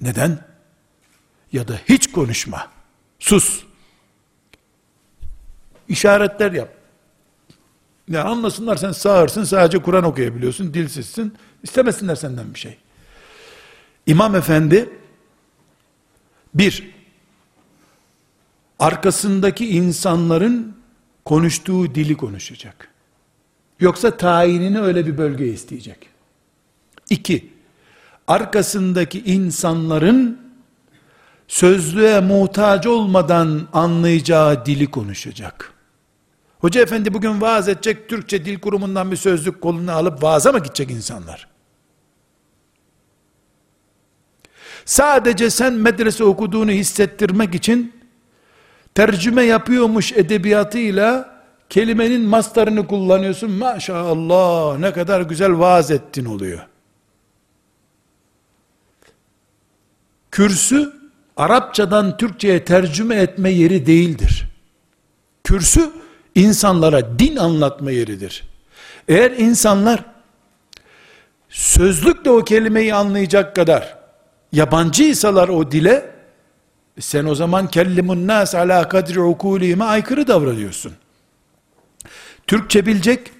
[0.00, 0.38] Neden?
[1.52, 2.70] Ya da hiç konuşma.
[3.18, 3.62] Sus.
[5.88, 6.74] İşaretler yap.
[8.08, 11.34] Ya anlasınlar sen sağırsın sadece Kur'an okuyabiliyorsun, dilsizsin.
[11.62, 12.78] İstemesinler senden bir şey.
[14.06, 14.90] İmam efendi
[16.54, 16.90] bir
[18.78, 20.76] arkasındaki insanların
[21.24, 22.88] konuştuğu dili konuşacak.
[23.80, 26.08] Yoksa tayinini öyle bir bölge isteyecek.
[27.10, 27.52] İki,
[28.26, 30.40] arkasındaki insanların
[31.48, 35.72] sözlüğe muhtaç olmadan anlayacağı dili konuşacak.
[36.58, 40.90] Hoca efendi bugün vaaz edecek, Türkçe Dil Kurumu'ndan bir sözlük kolunu alıp vaaza mı gidecek
[40.90, 41.53] insanlar?
[44.84, 47.92] Sadece sen medrese okuduğunu hissettirmek için
[48.94, 53.50] tercüme yapıyormuş edebiyatıyla kelimenin mastarını kullanıyorsun.
[53.50, 56.60] Maşallah ne kadar güzel vaaz ettin oluyor.
[60.30, 60.92] Kürsü
[61.36, 64.48] Arapçadan Türkçe'ye tercüme etme yeri değildir.
[65.44, 65.90] Kürsü
[66.34, 68.42] insanlara din anlatma yeridir.
[69.08, 70.04] Eğer insanlar
[71.48, 74.03] sözlükle o kelimeyi anlayacak kadar
[74.54, 76.10] yabancıysalar o dile
[77.00, 80.92] sen o zaman kellimun nas ala kadri ukulihime aykırı davranıyorsun.
[82.46, 83.30] Türkçe bilecek,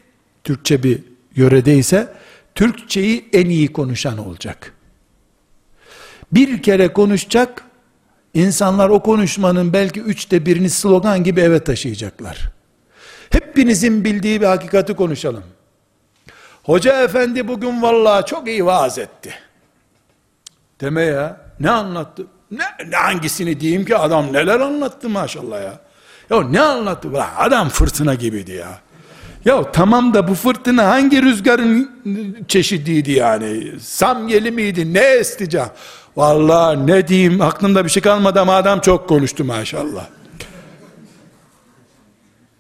[0.45, 1.01] Türkçe bir
[1.37, 2.13] yöredeyse,
[2.55, 4.75] Türkçeyi en iyi konuşan olacak.
[6.33, 7.65] Bir kere konuşacak,
[8.35, 12.51] insanlar o konuşmanın belki üçte birini slogan gibi eve taşıyacaklar.
[13.31, 15.45] Hepinizin bildiği bir hakikati konuşalım.
[16.63, 19.35] Hoca efendi bugün vallahi çok iyi vaaz etti.
[20.81, 21.41] Deme ya.
[21.61, 22.27] Ne anlattı?
[22.51, 25.81] Ne, ne hangisini diyeyim ki adam neler anlattı maşallah ya.
[26.31, 27.09] Ya ne anlattı?
[27.37, 28.79] Adam fırtına gibiydi ya.
[29.45, 31.91] Ya tamam da bu fırtına hangi rüzgarın
[32.49, 33.81] çeşidiydi yani?
[33.81, 34.95] Samyeli miydi?
[34.95, 35.69] Ne esticam?
[36.17, 40.07] Vallahi ne diyeyim aklımda bir şey kalmadı ama adam çok konuştu maşallah.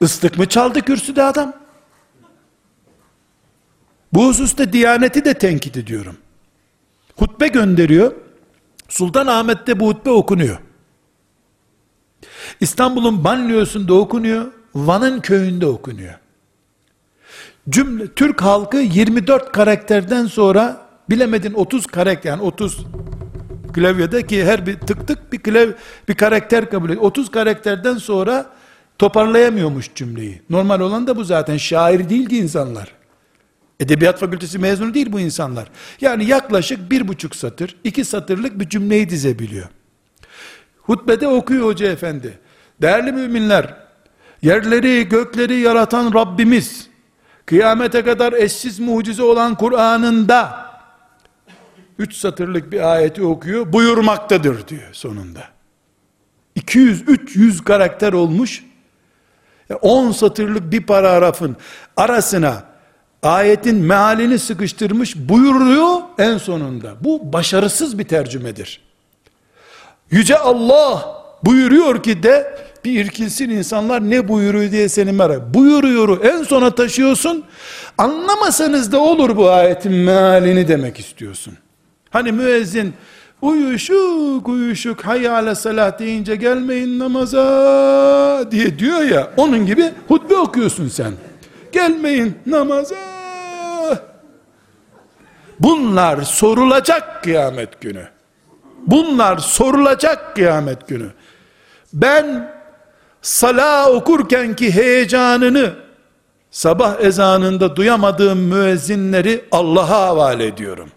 [0.00, 1.52] Islık mı çaldı kürsüde adam?
[4.12, 6.16] Bu hususta Diyaneti de tenkit ediyorum.
[7.16, 8.12] Hutbe gönderiyor.
[8.88, 10.58] Sultan Ahmet'te bu hutbe okunuyor.
[12.60, 14.46] İstanbul'un banliyosunda okunuyor.
[14.74, 16.14] Van'ın köyünde okunuyor.
[17.68, 22.86] Cümle, Türk halkı 24 karakterden sonra bilemedin 30 karakter yani 30
[23.72, 25.68] klavyede ki her bir tık tık bir klav
[26.08, 27.02] bir karakter kabul ediyor.
[27.02, 28.46] 30 karakterden sonra
[28.98, 30.42] toparlayamıyormuş cümleyi.
[30.50, 31.56] Normal olan da bu zaten.
[31.56, 32.92] Şair değil ki insanlar.
[33.84, 35.68] Edebiyat fakültesi mezunu değil bu insanlar.
[36.00, 39.68] Yani yaklaşık bir buçuk satır, iki satırlık bir cümleyi dizebiliyor.
[40.82, 42.38] Hutbede okuyor hoca efendi.
[42.82, 43.74] Değerli müminler,
[44.42, 46.86] yerleri gökleri yaratan Rabbimiz,
[47.46, 50.70] kıyamete kadar eşsiz mucize olan Kur'an'ında,
[51.98, 55.44] üç satırlık bir ayeti okuyor, buyurmaktadır diyor sonunda.
[56.56, 58.64] 200-300 karakter olmuş,
[59.80, 61.56] 10 satırlık bir paragrafın
[61.96, 62.73] arasına
[63.24, 66.92] ayetin mealini sıkıştırmış buyuruyor en sonunda.
[67.00, 68.80] Bu başarısız bir tercümedir.
[70.10, 75.54] Yüce Allah buyuruyor ki de bir irkilsin insanlar ne buyuruyor diye seni merak.
[75.54, 77.44] Buyuruyoru en sona taşıyorsun.
[77.98, 81.54] Anlamasanız da olur bu ayetin mealini demek istiyorsun.
[82.10, 82.94] Hani müezzin
[83.42, 91.12] uyuşuk uyuşuk hayyale salah deyince gelmeyin namaza diye diyor ya onun gibi hutbe okuyorsun sen.
[91.72, 93.13] Gelmeyin namaza
[95.60, 98.08] Bunlar sorulacak kıyamet günü.
[98.86, 101.10] Bunlar sorulacak kıyamet günü.
[101.92, 102.54] Ben
[103.22, 105.74] sala okurken ki heyecanını
[106.50, 110.90] sabah ezanında duyamadığım müezzinleri Allah'a havale ediyorum.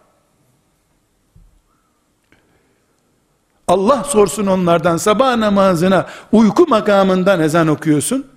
[3.67, 8.28] Allah sorsun onlardan sabah namazına uyku makamından ezan okuyorsun.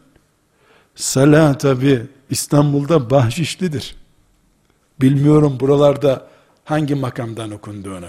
[0.94, 3.99] Salat tabi İstanbul'da bahşişlidir.
[5.00, 6.26] Bilmiyorum buralarda
[6.64, 8.08] hangi makamdan okunduğunu.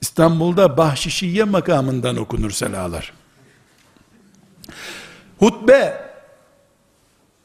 [0.00, 3.12] İstanbul'da Bahşişiye makamından okunur selalar.
[5.38, 6.10] Hutbe,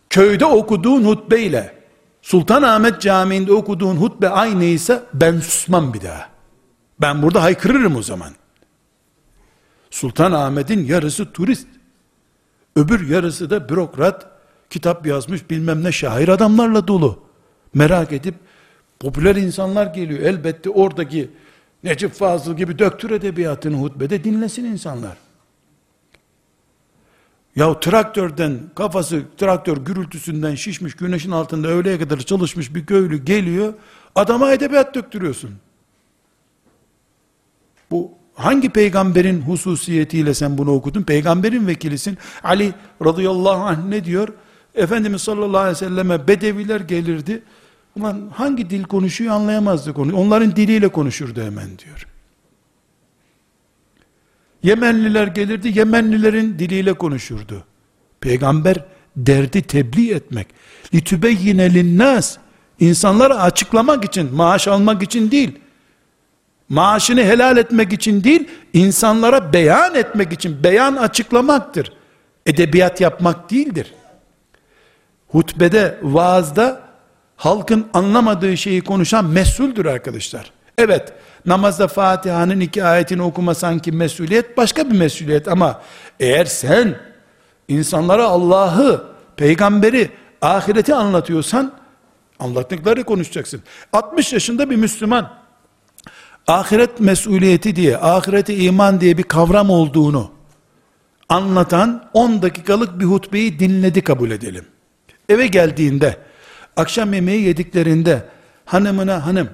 [0.10, 1.76] köyde okuduğun hutbe ile
[2.22, 6.30] Sultanahmet Camii'nde okuduğun hutbe aynıysa ben susmam bir daha.
[7.02, 8.32] Ben burada haykırırım o zaman.
[9.92, 11.68] Sultanahmet'in yarısı turist.
[12.76, 14.28] Öbür yarısı da bürokrat,
[14.70, 17.24] kitap yazmış bilmem ne şair adamlarla dolu.
[17.74, 18.36] Merak edip
[19.00, 20.20] Popüler insanlar geliyor.
[20.20, 21.30] Elbette oradaki
[21.84, 25.18] Necip Fazıl gibi döktür edebiyatını hutbede dinlesin insanlar.
[27.56, 33.74] Ya traktörden kafası traktör gürültüsünden şişmiş güneşin altında öğleye kadar çalışmış bir köylü geliyor
[34.16, 35.52] adama edebiyat döktürüyorsun.
[37.92, 41.04] Bu hangi peygamberin hususiyetiyle sen bunu okudun?
[41.04, 42.18] Peygamberin vekilisin.
[42.44, 42.74] Ali
[43.06, 44.28] radıyallahu anh ne diyor?
[44.76, 47.44] Efendimiz sallallahu aleyhi ve selleme bedeviler gelirdi.
[47.97, 50.17] Ulan hangi dil konuşuyor anlayamazdı konu.
[50.17, 52.07] Onların diliyle konuşurdu hemen diyor.
[54.63, 57.65] Yemenliler gelirdi, Yemenlilerin diliyle konuşurdu.
[58.21, 58.85] Peygamber
[59.17, 60.47] derdi tebliğ etmek.
[60.93, 62.37] لِتُبَيِّنَ لِلنَّاسِ
[62.81, 65.59] İnsanlara açıklamak için, maaş almak için değil,
[66.69, 71.93] maaşını helal etmek için değil, insanlara beyan etmek için, beyan açıklamaktır.
[72.47, 73.95] Edebiyat yapmak değildir.
[75.29, 76.84] Hutbede, vaazda
[77.38, 80.52] halkın anlamadığı şeyi konuşan mesuldür arkadaşlar.
[80.78, 81.14] Evet,
[81.46, 85.82] namazda Fatiha'nın iki ayetini okuma sanki mesuliyet, başka bir mesuliyet ama
[86.20, 86.96] eğer sen
[87.68, 89.04] insanlara Allah'ı,
[89.38, 91.74] peygamberi, ahireti anlatıyorsan,
[92.40, 93.62] anlattıkları konuşacaksın.
[93.94, 95.34] 60 yaşında bir Müslüman,
[96.48, 100.32] ahiret mesuliyeti diye, ahirete iman diye bir kavram olduğunu
[101.30, 104.66] anlatan 10 dakikalık bir hutbeyi dinledi kabul edelim.
[105.30, 106.18] Eve geldiğinde,
[106.76, 108.30] akşam yemeği yediklerinde,
[108.66, 109.50] hanımına hanım,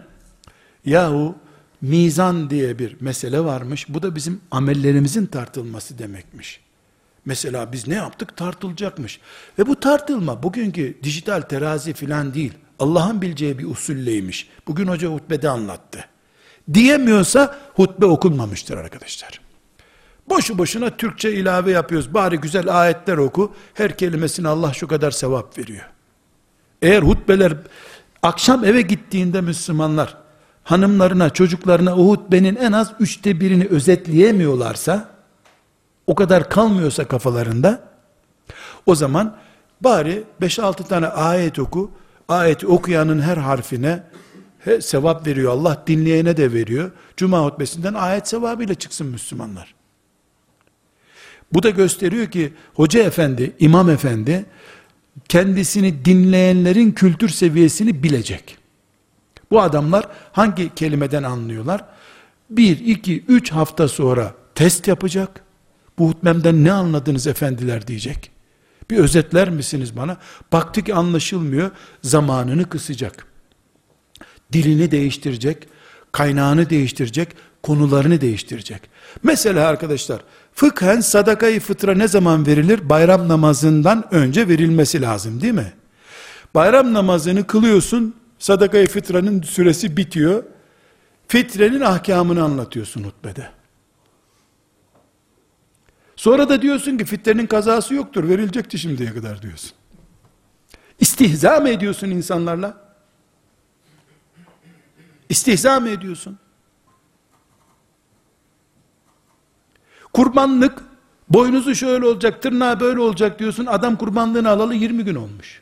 [0.85, 1.35] yahu
[1.81, 6.59] mizan diye bir mesele varmış, bu da bizim amellerimizin tartılması demekmiş.
[7.25, 9.19] Mesela biz ne yaptık tartılacakmış.
[9.59, 12.53] Ve bu tartılma bugünkü dijital terazi filan değil.
[12.79, 14.49] Allah'ın bileceği bir usulleymiş.
[14.67, 16.05] Bugün hoca hutbede anlattı.
[16.73, 19.41] Diyemiyorsa hutbe okunmamıştır arkadaşlar.
[20.29, 22.13] Boşu boşuna Türkçe ilave yapıyoruz.
[22.13, 23.55] Bari güzel ayetler oku.
[23.73, 25.85] Her kelimesine Allah şu kadar sevap veriyor.
[26.81, 27.53] Eğer hutbeler
[28.23, 30.17] akşam eve gittiğinde Müslümanlar
[30.63, 35.09] hanımlarına, çocuklarına o hutbenin en az üçte birini özetleyemiyorlarsa
[36.07, 37.81] o kadar kalmıyorsa kafalarında
[38.85, 39.37] o zaman
[39.81, 41.91] bari 5-6 tane ayet oku
[42.27, 44.03] ayeti okuyanın her harfine
[44.59, 45.51] he, sevap veriyor.
[45.51, 46.91] Allah dinleyene de veriyor.
[47.17, 49.73] Cuma hutbesinden ayet sevabıyla çıksın Müslümanlar.
[51.53, 54.45] Bu da gösteriyor ki hoca efendi imam efendi
[55.29, 58.57] kendisini dinleyenlerin kültür seviyesini bilecek
[59.51, 61.85] bu adamlar hangi kelimeden anlıyorlar
[62.49, 65.43] bir, iki, üç hafta sonra test yapacak
[65.99, 68.31] bu hutbemden ne anladınız efendiler diyecek.
[68.89, 70.17] Bir özetler misiniz bana?
[70.51, 71.71] Baktı ki anlaşılmıyor,
[72.01, 73.25] zamanını kısacak.
[74.53, 75.67] Dilini değiştirecek,
[76.11, 77.27] kaynağını değiştirecek,
[77.63, 78.81] konularını değiştirecek.
[79.23, 80.21] Mesela arkadaşlar,
[80.53, 82.89] fıkhen sadakayı fıtra ne zaman verilir?
[82.89, 85.73] Bayram namazından önce verilmesi lazım değil mi?
[86.55, 90.43] Bayram namazını kılıyorsun, sadakayı fıtranın süresi bitiyor.
[91.27, 93.49] Fitrenin ahkamını anlatıyorsun hutbede.
[96.15, 99.71] Sonra da diyorsun ki fitrenin kazası yoktur, verilecekti şimdiye kadar diyorsun.
[100.99, 102.77] İstihza mı ediyorsun insanlarla?
[105.29, 106.39] İstihza mı ediyorsun?
[110.13, 110.83] Kurbanlık,
[111.29, 115.61] boynuzu şöyle olacak, tırnağı böyle olacak diyorsun, adam kurbanlığını alalı 20 gün olmuş.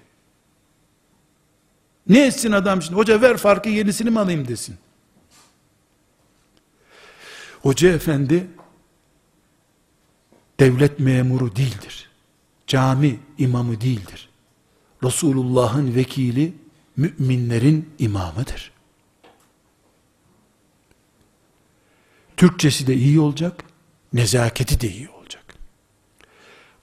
[2.08, 2.96] Ne etsin adam şimdi?
[2.96, 4.76] Hoca ver farkı yenisini mi alayım desin.
[7.62, 8.48] Hoca efendi
[10.60, 12.10] devlet memuru değildir.
[12.68, 14.30] Cami imamı değildir.
[15.04, 16.54] Resulullah'ın vekili,
[16.98, 18.72] müminlerin imamıdır.
[22.38, 23.64] Türkçesi de iyi olacak,
[24.14, 25.44] nezaketi de iyi olacak.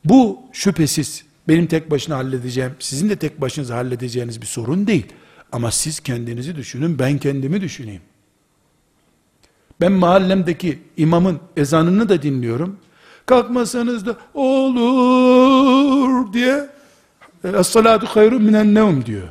[0.05, 5.07] Bu şüphesiz benim tek başına halledeceğim, sizin de tek başınıza halledeceğiniz bir sorun değil.
[5.53, 8.03] Ama siz kendinizi düşünün, ben kendimi düşüneyim.
[9.81, 12.77] Ben mahallemdeki imamın ezanını da dinliyorum.
[13.27, 16.67] Kalkmasanız da olur diye
[17.45, 19.29] Es-salatu hayrun minen nevm diyor.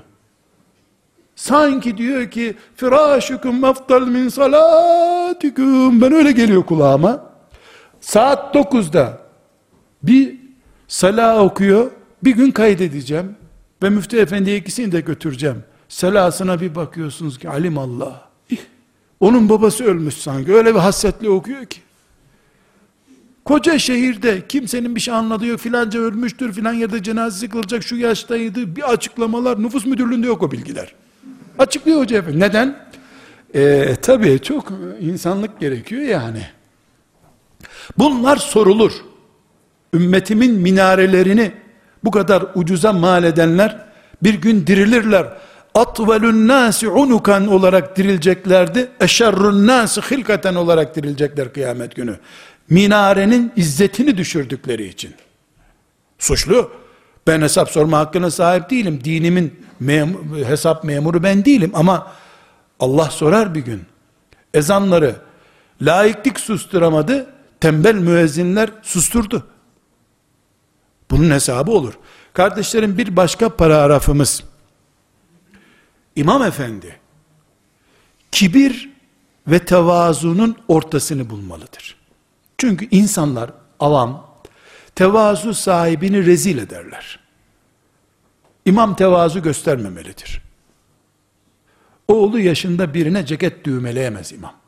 [1.35, 7.34] Sanki diyor ki firâşukum eftal min salatikum ben öyle geliyor kulağıma.
[8.05, 9.17] Saat 9'da
[10.03, 10.35] bir
[10.87, 11.91] sala okuyor.
[12.23, 13.35] Bir gün kaydedeceğim
[13.83, 15.63] ve müftü efendiye ikisini de götüreceğim.
[15.89, 18.29] Selasına bir bakıyorsunuz ki alim Allah.
[19.19, 20.53] Onun babası ölmüş sanki.
[20.53, 21.79] Öyle bir hasretle okuyor ki.
[23.45, 25.59] Koca şehirde kimsenin bir şey anladığı yok.
[25.59, 28.75] Filanca ölmüştür, filan yerde cenazesi kılacak, şu yaştaydı.
[28.75, 30.95] Bir açıklamalar, nüfus müdürlüğünde yok o bilgiler.
[31.59, 32.39] Açıklıyor hoca efendi.
[32.39, 32.77] Neden?
[33.55, 36.54] Ee, tabii çok insanlık gerekiyor yani.
[37.97, 38.91] Bunlar sorulur.
[39.93, 41.51] Ümmetimin minarelerini
[42.03, 43.85] bu kadar ucuza mal edenler
[44.23, 45.27] bir gün dirilirler.
[45.75, 48.89] Atvelun nasi unukan olarak dirileceklerdi.
[48.99, 52.19] Eşerrun nasi hilkaten olarak dirilecekler kıyamet günü
[52.69, 55.13] minarenin izzetini düşürdükleri için.
[56.19, 56.71] Suçlu.
[57.27, 59.01] Ben hesap sorma hakkına sahip değilim.
[59.03, 60.17] Dinimin mem
[60.47, 62.11] hesap memuru ben değilim ama
[62.79, 63.81] Allah sorar bir gün.
[64.53, 65.15] Ezanları
[65.81, 67.34] laiklik susturamadı.
[67.65, 69.47] Tembel müezzinler susturdu.
[71.11, 71.93] Bunun hesabı olur.
[72.33, 74.43] Kardeşlerim bir başka paragrafımız.
[76.15, 76.99] İmam efendi
[78.31, 78.89] kibir
[79.47, 81.97] ve tevazunun ortasını bulmalıdır.
[82.57, 84.27] Çünkü insanlar, avam,
[84.95, 87.19] tevazu sahibini rezil ederler.
[88.65, 90.41] İmam tevazu göstermemelidir.
[92.07, 94.64] Oğlu yaşında birine ceket düğmeleyemez imam.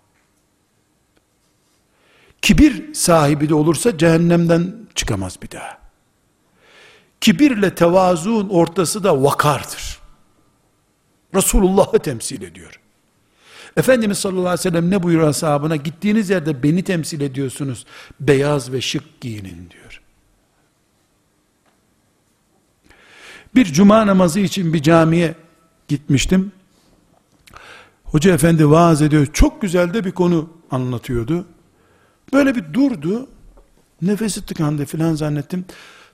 [2.47, 5.77] Kibir sahibi de olursa cehennemden çıkamaz bir daha.
[7.21, 9.99] Kibirle tevazuun ortası da vakardır.
[11.35, 12.79] Resulullah'ı temsil ediyor.
[13.77, 15.75] Efendimiz sallallahu aleyhi ve sellem ne buyuruyor sahabına?
[15.75, 17.85] Gittiğiniz yerde beni temsil ediyorsunuz.
[18.19, 20.01] Beyaz ve şık giyinin diyor.
[23.55, 25.35] Bir cuma namazı için bir camiye
[25.87, 26.51] gitmiştim.
[28.03, 29.27] Hoca efendi vaaz ediyor.
[29.33, 31.45] Çok güzel de bir konu anlatıyordu.
[32.33, 33.27] Böyle bir durdu.
[34.01, 35.65] Nefesi tıkandı filan zannettim.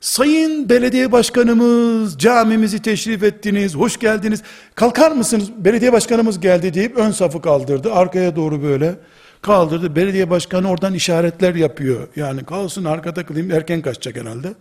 [0.01, 4.43] Sayın belediye başkanımız camimizi teşrif ettiniz, hoş geldiniz.
[4.75, 5.49] Kalkar mısınız?
[5.57, 7.93] Belediye başkanımız geldi deyip ön safı kaldırdı.
[7.93, 8.95] Arkaya doğru böyle
[9.41, 9.95] kaldırdı.
[9.95, 12.07] Belediye başkanı oradan işaretler yapıyor.
[12.15, 14.53] Yani kalsın arkada kılayım erken kaçacak herhalde.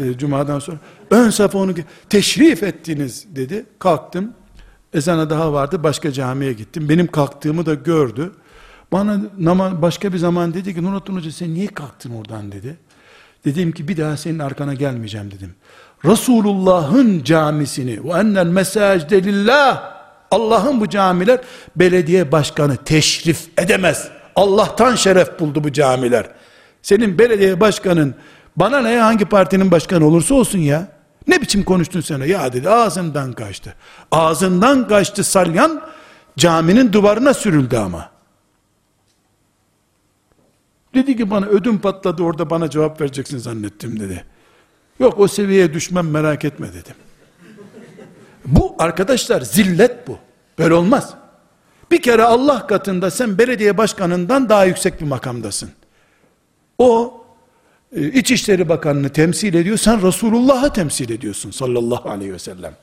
[0.00, 0.78] E, Cuma'dan sonra.
[1.10, 1.74] Ön safı onu
[2.10, 3.66] teşrif ettiniz dedi.
[3.78, 4.32] Kalktım.
[4.94, 5.82] Ezana daha vardı.
[5.82, 6.88] Başka camiye gittim.
[6.88, 8.32] Benim kalktığımı da gördü.
[8.92, 12.76] Bana nama, başka bir zaman dedi ki Nurattin Hoca sen niye kalktın oradan dedi.
[13.44, 15.54] Dedim ki bir daha senin arkana gelmeyeceğim dedim.
[16.04, 19.92] Resulullah'ın camisini ve ennel mesacde lillah
[20.30, 21.40] Allah'ın bu camiler
[21.76, 24.08] belediye başkanı teşrif edemez.
[24.36, 26.26] Allah'tan şeref buldu bu camiler.
[26.82, 28.14] Senin belediye başkanın
[28.56, 30.88] bana ne hangi partinin başkanı olursa olsun ya.
[31.26, 32.18] Ne biçim konuştun sen?
[32.18, 33.74] Ya dedi ağzından kaçtı.
[34.12, 35.82] Ağzından kaçtı salyan
[36.38, 38.09] caminin duvarına sürüldü ama.
[40.94, 44.24] Dedi ki bana ödüm patladı orada bana cevap vereceksin zannettim dedi.
[45.00, 46.94] Yok o seviyeye düşmem merak etme dedim.
[48.46, 50.18] Bu arkadaşlar zillet bu.
[50.58, 51.14] Böyle olmaz.
[51.90, 55.70] Bir kere Allah katında sen belediye başkanından daha yüksek bir makamdasın.
[56.78, 57.20] O
[57.96, 59.76] e, İçişleri Bakanı'nı temsil ediyor.
[59.76, 62.74] Sen Resulullah'ı temsil ediyorsun sallallahu aleyhi ve sellem.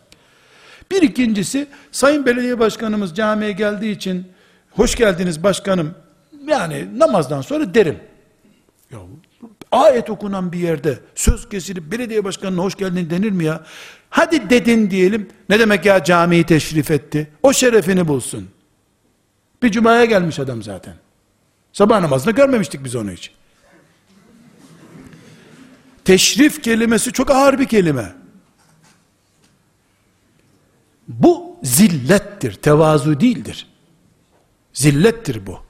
[0.91, 4.27] Bir ikincisi Sayın Belediye Başkanımız camiye geldiği için
[4.71, 5.95] hoş geldiniz başkanım
[6.47, 7.99] yani namazdan sonra derim.
[8.91, 8.99] Ya,
[9.71, 13.63] ayet okunan bir yerde söz kesilip belediye başkanına hoş geldin denir mi ya?
[14.09, 15.29] Hadi dedin diyelim.
[15.49, 17.31] Ne demek ya camiyi teşrif etti?
[17.43, 18.49] O şerefini bulsun.
[19.63, 20.93] Bir cumaya gelmiş adam zaten.
[21.73, 23.31] Sabah namazında görmemiştik biz onu hiç.
[26.05, 28.13] Teşrif kelimesi çok ağır bir kelime.
[31.07, 33.67] Bu zillettir, tevazu değildir.
[34.73, 35.66] Zillettir bu.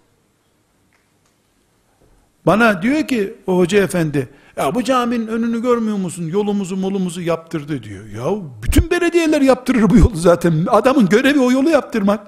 [2.47, 6.27] Bana diyor ki o hoca efendi, ya bu caminin önünü görmüyor musun?
[6.27, 8.05] Yolumuzu molumuzu yaptırdı diyor.
[8.05, 10.65] Ya bütün belediyeler yaptırır bu yolu zaten.
[10.69, 12.27] Adamın görevi o yolu yaptırmak.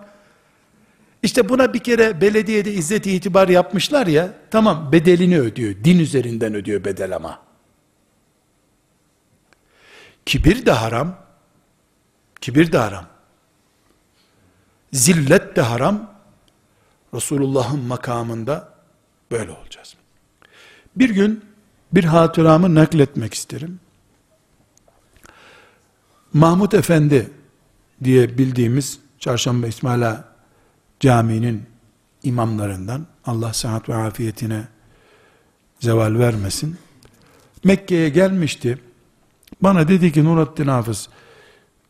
[1.23, 5.75] İşte buna bir kere belediyede izzet itibar yapmışlar ya, tamam bedelini ödüyor.
[5.83, 7.39] Din üzerinden ödüyor bedel ama.
[10.25, 11.15] Kibir de haram.
[12.41, 13.05] Kibir de haram.
[14.93, 16.11] Zillet de haram.
[17.13, 18.73] Resulullah'ın makamında
[19.31, 19.98] böyle olacağız.
[20.95, 21.41] Bir gün
[21.91, 23.79] bir hatıramı nakletmek isterim.
[26.33, 27.31] Mahmut Efendi
[28.03, 30.23] diye bildiğimiz Çarşamba İsmaila
[30.99, 31.63] Camii'nin
[32.23, 34.67] imamlarından Allah sıhhat ve afiyetine
[35.79, 36.77] zeval vermesin.
[37.63, 38.77] Mekke'ye gelmişti.
[39.61, 41.09] Bana dedi ki Nurattin Hafız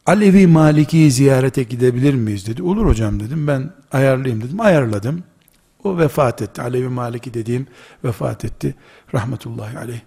[0.05, 2.63] Alevi Maliki'yi ziyarete gidebilir miyiz dedi.
[2.63, 3.47] Olur hocam dedim.
[3.47, 4.59] Ben ayarlayayım dedim.
[4.59, 5.23] Ayarladım.
[5.83, 6.61] O vefat etti.
[6.61, 7.67] Alevi Maliki dediğim
[8.03, 8.75] vefat etti.
[9.13, 10.01] Rahmetullahi aleyh.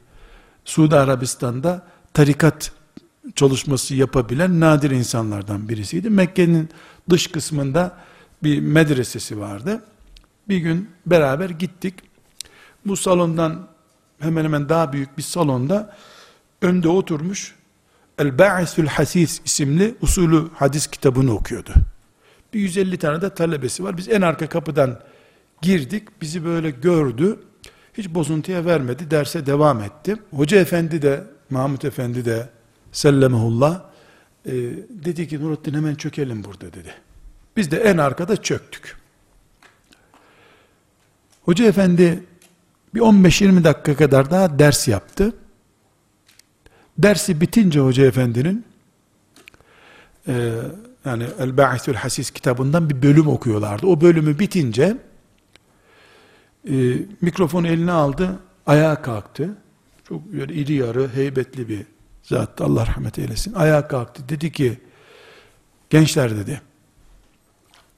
[0.64, 1.82] Suudi Arabistan'da
[2.14, 2.72] tarikat
[3.34, 6.10] çalışması yapabilen nadir insanlardan birisiydi.
[6.10, 6.68] Mekke'nin
[7.10, 7.96] dış kısmında
[8.42, 9.82] bir medresesi vardı.
[10.48, 11.94] Bir gün beraber gittik.
[12.86, 13.68] Bu salondan
[14.18, 15.96] hemen hemen daha büyük bir salonda
[16.62, 17.54] önde oturmuş
[18.18, 21.72] El Ba'isül Hasis isimli usulü hadis kitabını okuyordu.
[22.54, 23.96] Bir 150 tane de talebesi var.
[23.96, 25.00] Biz en arka kapıdan
[25.62, 26.20] girdik.
[26.20, 27.38] Bizi böyle gördü.
[27.94, 29.10] Hiç bozuntuya vermedi.
[29.10, 30.16] Derse devam etti.
[30.30, 32.48] Hoca efendi de Mahmut efendi de
[32.92, 33.82] sellemehullah
[34.46, 34.52] e,
[34.88, 36.94] dedi ki Nurattin hemen çökelim burada dedi.
[37.56, 38.96] Biz de en arkada çöktük.
[41.42, 42.24] Hoca efendi
[42.94, 45.32] bir 15-20 dakika kadar daha ders yaptı.
[46.98, 48.64] Dersi bitince hoca efendinin
[50.28, 50.52] e,
[51.04, 53.86] yani El Ba'ithül Hasis kitabından bir bölüm okuyorlardı.
[53.86, 54.96] O bölümü bitince
[56.70, 56.72] e,
[57.20, 59.56] mikrofonu eline aldı, ayağa kalktı.
[60.08, 61.86] Çok böyle iri yarı, heybetli bir
[62.22, 62.60] zat.
[62.60, 63.52] Allah rahmet eylesin.
[63.52, 64.22] Ayağa kalktı.
[64.28, 64.80] Dedi ki,
[65.90, 66.60] gençler dedi,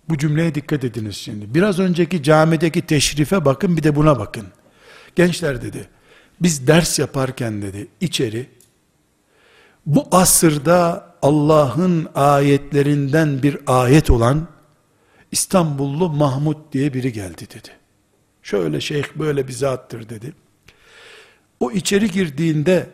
[0.08, 1.54] bu cümleye dikkat ediniz şimdi.
[1.54, 4.46] Biraz önceki camideki teşrife bakın, bir de buna bakın.
[5.16, 5.88] Gençler dedi,
[6.40, 8.46] biz ders yaparken dedi içeri,
[9.86, 14.48] bu asırda Allah'ın ayetlerinden bir ayet olan
[15.32, 17.83] İstanbullu Mahmud diye biri geldi dedi.
[18.44, 20.32] Şöyle şeyh böyle bir zattır dedi.
[21.60, 22.90] O içeri girdiğinde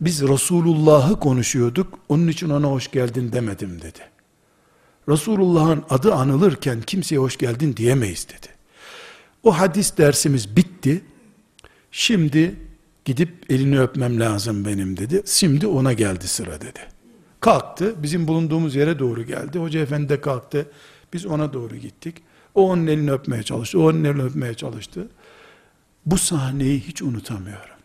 [0.00, 1.98] biz Resulullah'ı konuşuyorduk.
[2.08, 4.00] Onun için ona hoş geldin demedim dedi.
[5.08, 8.46] Resulullah'ın adı anılırken kimseye hoş geldin diyemeyiz dedi.
[9.42, 11.04] O hadis dersimiz bitti.
[11.90, 12.56] Şimdi
[13.04, 15.22] gidip elini öpmem lazım benim dedi.
[15.26, 16.80] Şimdi ona geldi sıra dedi.
[17.40, 18.02] Kalktı.
[18.02, 19.58] Bizim bulunduğumuz yere doğru geldi.
[19.58, 20.66] Hoca efendi de kalktı.
[21.12, 22.14] Biz ona doğru gittik.
[22.58, 23.80] O onun elini öpmeye çalıştı.
[23.80, 25.08] O onun elini öpmeye çalıştı.
[26.06, 27.76] Bu sahneyi hiç unutamıyorum.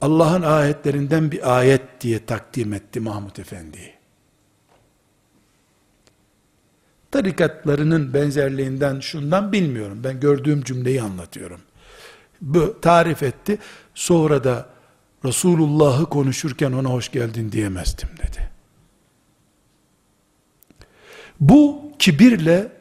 [0.00, 3.94] Allah'ın ayetlerinden bir ayet diye takdim etti Mahmud Efendi'yi.
[7.10, 10.00] Tarikatlarının benzerliğinden şundan bilmiyorum.
[10.04, 11.60] Ben gördüğüm cümleyi anlatıyorum.
[12.40, 13.58] Bu tarif etti.
[13.94, 14.68] Sonra da
[15.24, 18.50] Resulullah'ı konuşurken ona hoş geldin diyemezdim dedi.
[21.40, 22.77] Bu kibirle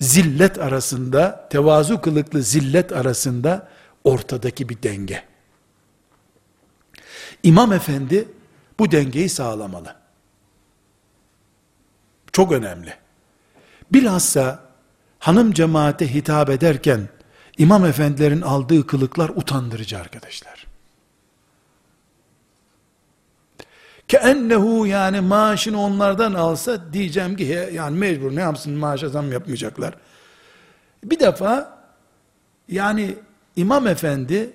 [0.00, 3.68] zillet arasında, tevazu kılıklı zillet arasında
[4.04, 5.24] ortadaki bir denge.
[7.42, 8.28] İmam efendi
[8.78, 9.96] bu dengeyi sağlamalı.
[12.32, 12.94] Çok önemli.
[13.92, 14.64] Bilhassa
[15.18, 17.08] hanım cemaate hitap ederken
[17.58, 20.55] imam efendilerin aldığı kılıklar utandırıcı arkadaşlar.
[24.08, 29.94] Keennehu yani maaşını onlardan alsa diyeceğim ki yani mecbur ne yapsın maaşa zam yapmayacaklar.
[31.04, 31.78] Bir defa
[32.68, 33.16] yani
[33.56, 34.50] imam efendi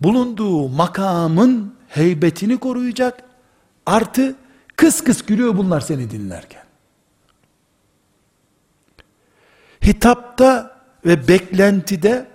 [0.00, 3.24] bulunduğu makamın heybetini koruyacak.
[3.86, 4.34] Artı
[4.76, 6.62] kıs kıs gülüyor bunlar seni dinlerken.
[9.86, 12.26] Hitapta ve beklentide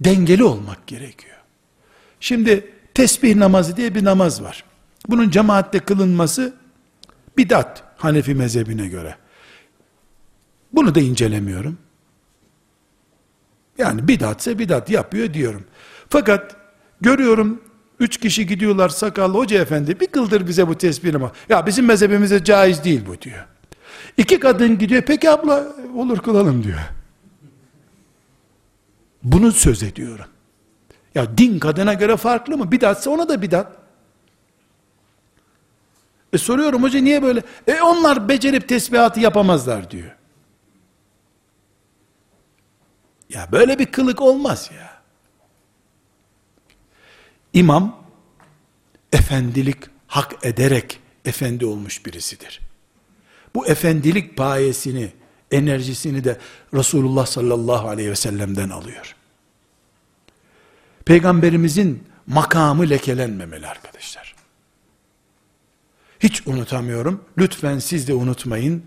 [0.00, 1.36] dengeli olmak gerekiyor.
[2.20, 4.64] Şimdi tesbih namazı diye bir namaz var.
[5.08, 6.54] Bunun cemaatte kılınması
[7.36, 9.16] bidat Hanefi mezhebine göre.
[10.72, 11.78] Bunu da incelemiyorum.
[13.78, 15.64] Yani bidatse bidat yapıyor diyorum.
[16.08, 16.56] Fakat
[17.00, 17.60] görüyorum
[18.00, 22.44] üç kişi gidiyorlar sakallı hoca efendi bir kıldır bize bu tesbih ama ya bizim mezhebimize
[22.44, 23.46] caiz değil bu diyor.
[24.16, 26.78] İki kadın gidiyor peki abla olur kılalım diyor.
[29.22, 30.24] Bunu söz ediyorum.
[31.14, 32.72] Ya din kadına göre farklı mı?
[32.72, 33.79] Bidatsa ona da bidat.
[36.32, 37.42] E soruyorum hoca niye böyle?
[37.66, 40.16] E onlar becerip tesbihatı yapamazlar diyor.
[43.28, 44.90] Ya böyle bir kılık olmaz ya.
[47.52, 48.04] İmam
[49.12, 49.76] efendilik
[50.06, 52.60] hak ederek efendi olmuş birisidir.
[53.54, 55.12] Bu efendilik payesini,
[55.50, 56.38] enerjisini de
[56.74, 59.16] Resulullah sallallahu aleyhi ve sellem'den alıyor.
[61.04, 64.29] Peygamberimizin makamı lekelenmemeli arkadaşlar.
[66.20, 67.24] Hiç unutamıyorum.
[67.38, 68.82] Lütfen siz de unutmayın.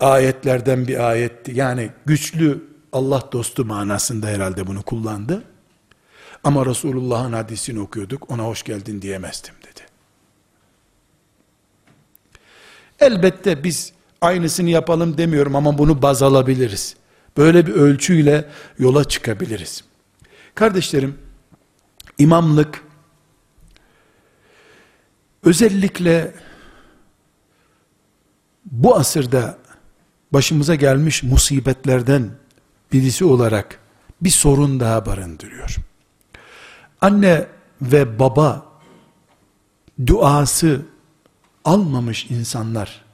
[0.00, 1.52] Ayetlerden bir ayetti.
[1.54, 5.44] Yani güçlü Allah dostu manasında herhalde bunu kullandı.
[6.44, 8.30] Ama Resulullah'ın hadisini okuyorduk.
[8.30, 9.80] Ona hoş geldin diyemezdim dedi.
[13.00, 16.96] Elbette biz aynısını yapalım demiyorum ama bunu baz alabiliriz.
[17.36, 18.48] Böyle bir ölçüyle
[18.78, 19.84] yola çıkabiliriz.
[20.54, 21.18] Kardeşlerim,
[22.18, 22.82] imamlık
[25.44, 26.34] özellikle
[28.70, 29.58] bu asırda
[30.32, 32.30] başımıza gelmiş musibetlerden
[32.92, 33.80] birisi olarak
[34.20, 35.76] bir sorun daha barındırıyor.
[37.00, 37.46] Anne
[37.82, 38.66] ve baba
[40.06, 40.82] duası
[41.64, 43.04] almamış insanlar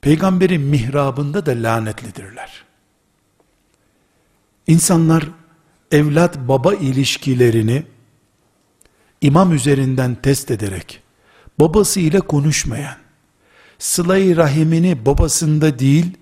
[0.00, 2.64] peygamberin mihrabında da lanetlidirler.
[4.66, 5.24] İnsanlar
[5.92, 7.86] evlat baba ilişkilerini
[9.20, 11.02] imam üzerinden test ederek
[11.60, 13.07] babası ile konuşmayan
[13.78, 16.16] sıla rahimini babasında değil,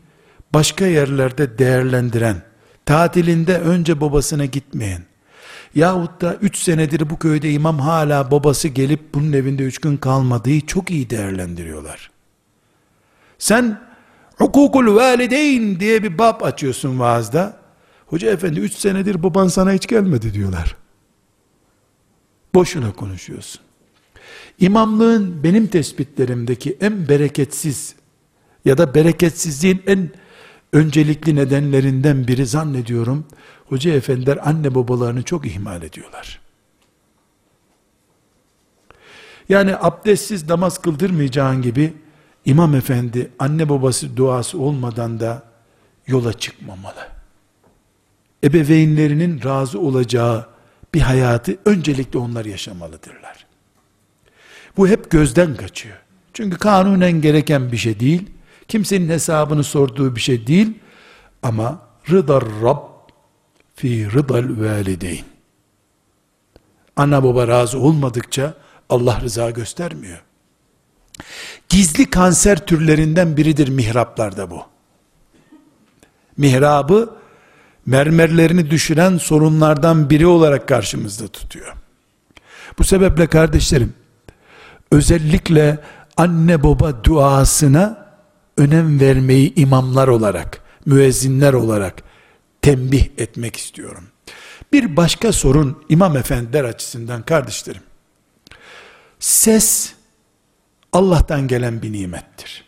[0.54, 2.42] başka yerlerde değerlendiren,
[2.86, 5.02] tatilinde önce babasına gitmeyen,
[5.74, 10.60] yahut da üç senedir bu köyde imam hala babası gelip bunun evinde üç gün kalmadığı
[10.60, 12.10] çok iyi değerlendiriyorlar.
[13.38, 13.80] Sen
[14.36, 17.56] hukukul valideyn diye bir bab açıyorsun vaazda.
[18.06, 20.76] Hoca efendi üç senedir baban sana hiç gelmedi diyorlar.
[22.54, 23.65] Boşuna konuşuyorsun.
[24.60, 27.94] İmamlığın benim tespitlerimdeki en bereketsiz
[28.64, 30.10] ya da bereketsizliğin en
[30.72, 33.26] öncelikli nedenlerinden biri zannediyorum,
[33.66, 36.40] hoca efendiler anne babalarını çok ihmal ediyorlar.
[39.48, 41.92] Yani abdestsiz namaz kıldırmayacağın gibi,
[42.44, 45.42] imam efendi anne babası duası olmadan da
[46.06, 47.08] yola çıkmamalı.
[48.44, 50.46] ebeveynlerinin razı olacağı
[50.94, 53.35] bir hayatı öncelikle onlar yaşamalıdırlar.
[54.76, 55.96] Bu hep gözden kaçıyor.
[56.32, 58.30] Çünkü kanunen gereken bir şey değil.
[58.68, 60.78] Kimsenin hesabını sorduğu bir şey değil.
[61.42, 62.78] Ama rıdar Rab
[63.74, 65.24] fi rıdal valideyn.
[66.96, 68.54] Ana baba razı olmadıkça
[68.88, 70.22] Allah rıza göstermiyor.
[71.68, 74.62] Gizli kanser türlerinden biridir mihraplarda bu.
[76.36, 77.16] Mihrabı
[77.86, 81.74] mermerlerini düşüren sorunlardan biri olarak karşımızda tutuyor.
[82.78, 83.94] Bu sebeple kardeşlerim,
[84.92, 85.78] özellikle
[86.16, 88.06] anne baba duasına
[88.56, 92.02] önem vermeyi imamlar olarak, müezzinler olarak
[92.62, 94.04] tembih etmek istiyorum.
[94.72, 97.82] Bir başka sorun imam efendiler açısından kardeşlerim.
[99.18, 99.92] Ses
[100.92, 102.64] Allah'tan gelen bir nimettir.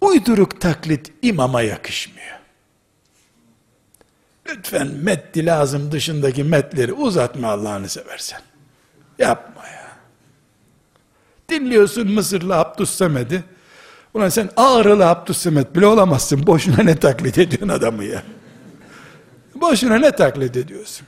[0.00, 2.40] Uyduruk taklit imama yakışmıyor.
[4.48, 8.40] Lütfen metli lazım dışındaki metleri uzatma Allah'ını seversen.
[9.18, 9.79] Yapma ya.
[11.50, 13.44] Dinliyorsun Mısırlı Abdüssemed'i.
[14.14, 16.46] Ulan sen Ağrılı Abdüssemed bile olamazsın.
[16.46, 18.22] Boşuna ne taklit ediyorsun adamı ya.
[19.54, 21.06] Boşuna ne taklit ediyorsun?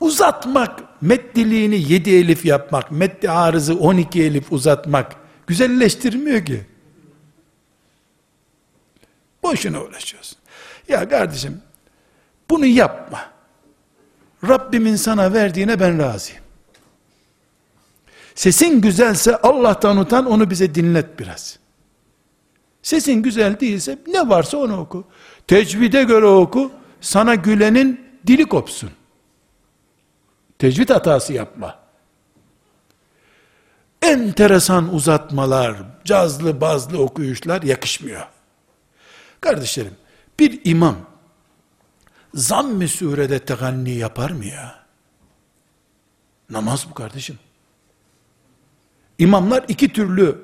[0.00, 5.12] Uzatmak, meddiliğini yedi elif yapmak, meddi arızı on iki elif uzatmak
[5.46, 6.64] güzelleştirmiyor ki.
[9.42, 10.38] Boşuna uğraşıyorsun.
[10.88, 11.60] Ya kardeşim
[12.50, 13.20] bunu yapma.
[14.48, 16.45] Rabbimin sana verdiğine ben razıyım.
[18.36, 21.58] Sesin güzelse Allah'tan utan onu bize dinlet biraz.
[22.82, 25.04] Sesin güzel değilse ne varsa onu oku.
[25.46, 26.72] Tecvide göre oku.
[27.00, 28.90] Sana gülenin dili kopsun.
[30.58, 31.78] Tecvid hatası yapma.
[34.02, 38.26] Enteresan uzatmalar, cazlı bazlı okuyuşlar yakışmıyor.
[39.40, 39.94] Kardeşlerim,
[40.40, 40.96] bir imam
[42.34, 44.86] zamm-ı surede teganni yapar mı ya?
[46.50, 47.38] Namaz bu kardeşim.
[49.18, 50.38] İmamlar iki türlü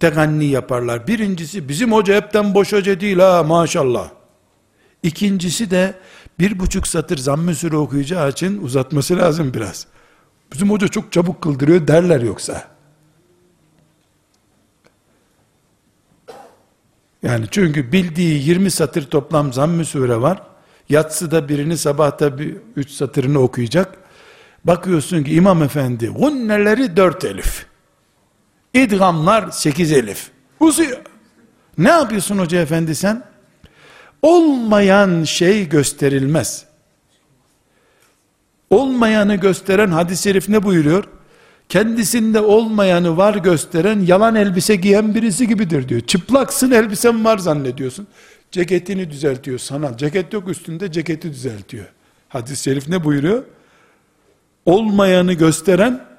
[0.00, 1.06] teganni yaparlar.
[1.06, 4.10] Birincisi bizim hoca hepten boş hoca değil ha maşallah.
[5.02, 5.94] İkincisi de
[6.38, 9.86] bir buçuk satır zamm-ı okuyacağı için uzatması lazım biraz.
[10.52, 12.68] Bizim hoca çok çabuk kıldırıyor derler yoksa.
[17.22, 20.42] Yani çünkü bildiği 20 satır toplam zamm-ı sure var.
[20.88, 23.98] Yatsıda birini sabahta bir üç satırını okuyacak.
[24.64, 27.69] Bakıyorsun ki imam efendi gunneleri dört elif.
[28.74, 30.30] İdgamlar sekiz elif.
[30.60, 30.98] Uzuyor.
[31.78, 33.22] Ne yapıyorsun hoca efendi sen?
[34.22, 36.64] Olmayan şey gösterilmez.
[38.70, 41.04] Olmayanı gösteren hadis-i şerif ne buyuruyor?
[41.68, 46.00] Kendisinde olmayanı var gösteren yalan elbise giyen birisi gibidir diyor.
[46.00, 48.06] Çıplaksın elbisen var zannediyorsun.
[48.52, 49.96] Ceketini düzeltiyor sana.
[49.96, 51.84] Ceket yok üstünde ceketi düzeltiyor.
[52.28, 53.42] Hadis-i şerif ne buyuruyor?
[54.66, 56.09] Olmayanı gösteren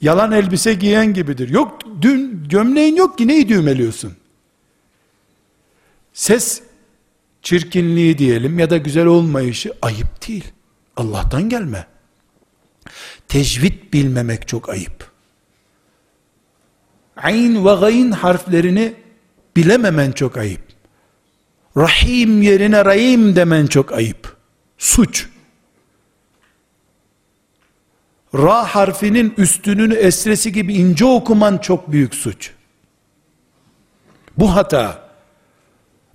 [0.00, 1.48] yalan elbise giyen gibidir.
[1.48, 4.16] Yok dün gömleğin yok ki neyi düğmeliyorsun?
[6.12, 6.62] Ses
[7.42, 10.44] çirkinliği diyelim ya da güzel olmayışı ayıp değil.
[10.96, 11.86] Allah'tan gelme.
[13.28, 15.10] Tecvid bilmemek çok ayıp.
[17.16, 18.94] Ayn ve gayn harflerini
[19.56, 20.62] bilememen çok ayıp.
[21.76, 24.36] Rahim yerine Rahim demen çok ayıp.
[24.78, 25.28] Suç.
[28.34, 32.50] Ra harfinin üstünün esresi gibi ince okuman çok büyük suç.
[34.38, 35.10] Bu hata.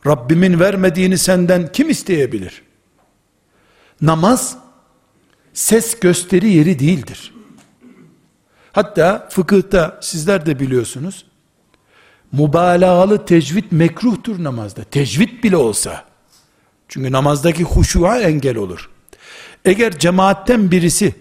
[0.07, 2.61] Rabbimin vermediğini senden kim isteyebilir?
[4.01, 4.57] Namaz
[5.53, 7.33] ses gösteri yeri değildir.
[8.71, 11.25] Hatta fıkıhta sizler de biliyorsunuz.
[12.31, 14.83] Mübalağalı tecvid mekruhtur namazda.
[14.83, 16.05] Tecvid bile olsa.
[16.87, 18.89] Çünkü namazdaki huşuğa engel olur.
[19.65, 21.15] Eğer cemaatten birisi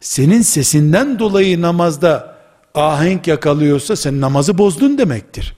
[0.00, 2.36] senin sesinden dolayı namazda
[2.74, 5.56] ahenk yakalıyorsa sen namazı bozdun demektir.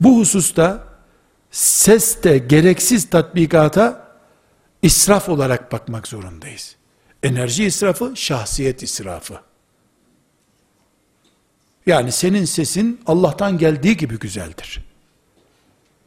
[0.00, 0.84] Bu hususta
[1.50, 4.08] seste gereksiz tatbikata
[4.82, 6.76] israf olarak bakmak zorundayız.
[7.22, 9.40] Enerji israfı, şahsiyet israfı.
[11.86, 14.84] Yani senin sesin Allah'tan geldiği gibi güzeldir.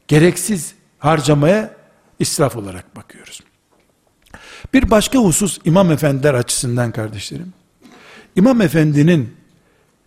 [0.08, 1.76] Gereksiz harcamaya
[2.20, 3.42] israf olarak bakıyoruz.
[4.74, 7.54] Bir başka husus İmam Efendiler açısından kardeşlerim.
[8.36, 9.34] İmam Efendi'nin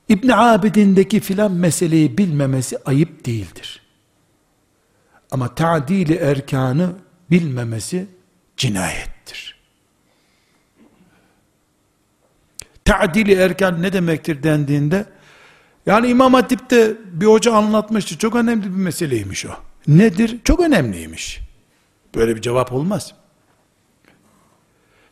[0.08, 3.82] İbn Abidin'deki filan meseleyi bilmemesi ayıp değildir.
[5.30, 6.92] Ama ta'dili erkanı
[7.30, 8.06] bilmemesi
[8.56, 9.54] cinayettir.
[12.84, 15.06] Ta'dili erkan ne demektir dendiğinde
[15.86, 18.18] yani İmam Hatip'te bir hoca anlatmıştı.
[18.18, 19.50] Çok önemli bir meseleymiş o.
[19.88, 20.38] nedir?
[20.44, 21.40] Çok önemliymiş.
[22.14, 23.14] Böyle bir cevap olmaz.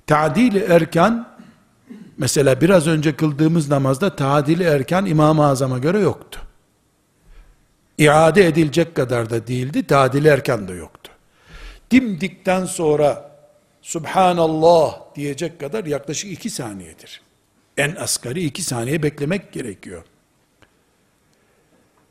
[0.06, 1.28] Tadili erkan
[2.18, 6.40] mesela biraz önce kıldığımız namazda tadili erkan İmam-ı Azam'a göre yoktu.
[7.98, 11.12] İade edilecek kadar da değildi, tadili erkan da yoktu.
[11.90, 13.32] Dimdikten sonra
[13.82, 17.20] Subhanallah diyecek kadar yaklaşık iki saniyedir.
[17.76, 20.02] En asgari iki saniye beklemek gerekiyor.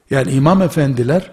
[0.10, 1.32] Yani imam efendiler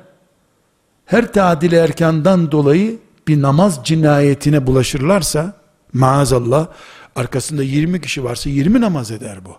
[1.07, 2.99] her tadil erkandan dolayı
[3.29, 5.58] bir namaz cinayetine bulaşırlarsa
[5.93, 6.68] maazallah
[7.16, 9.57] arkasında 20 kişi varsa 20 namaz eder bu.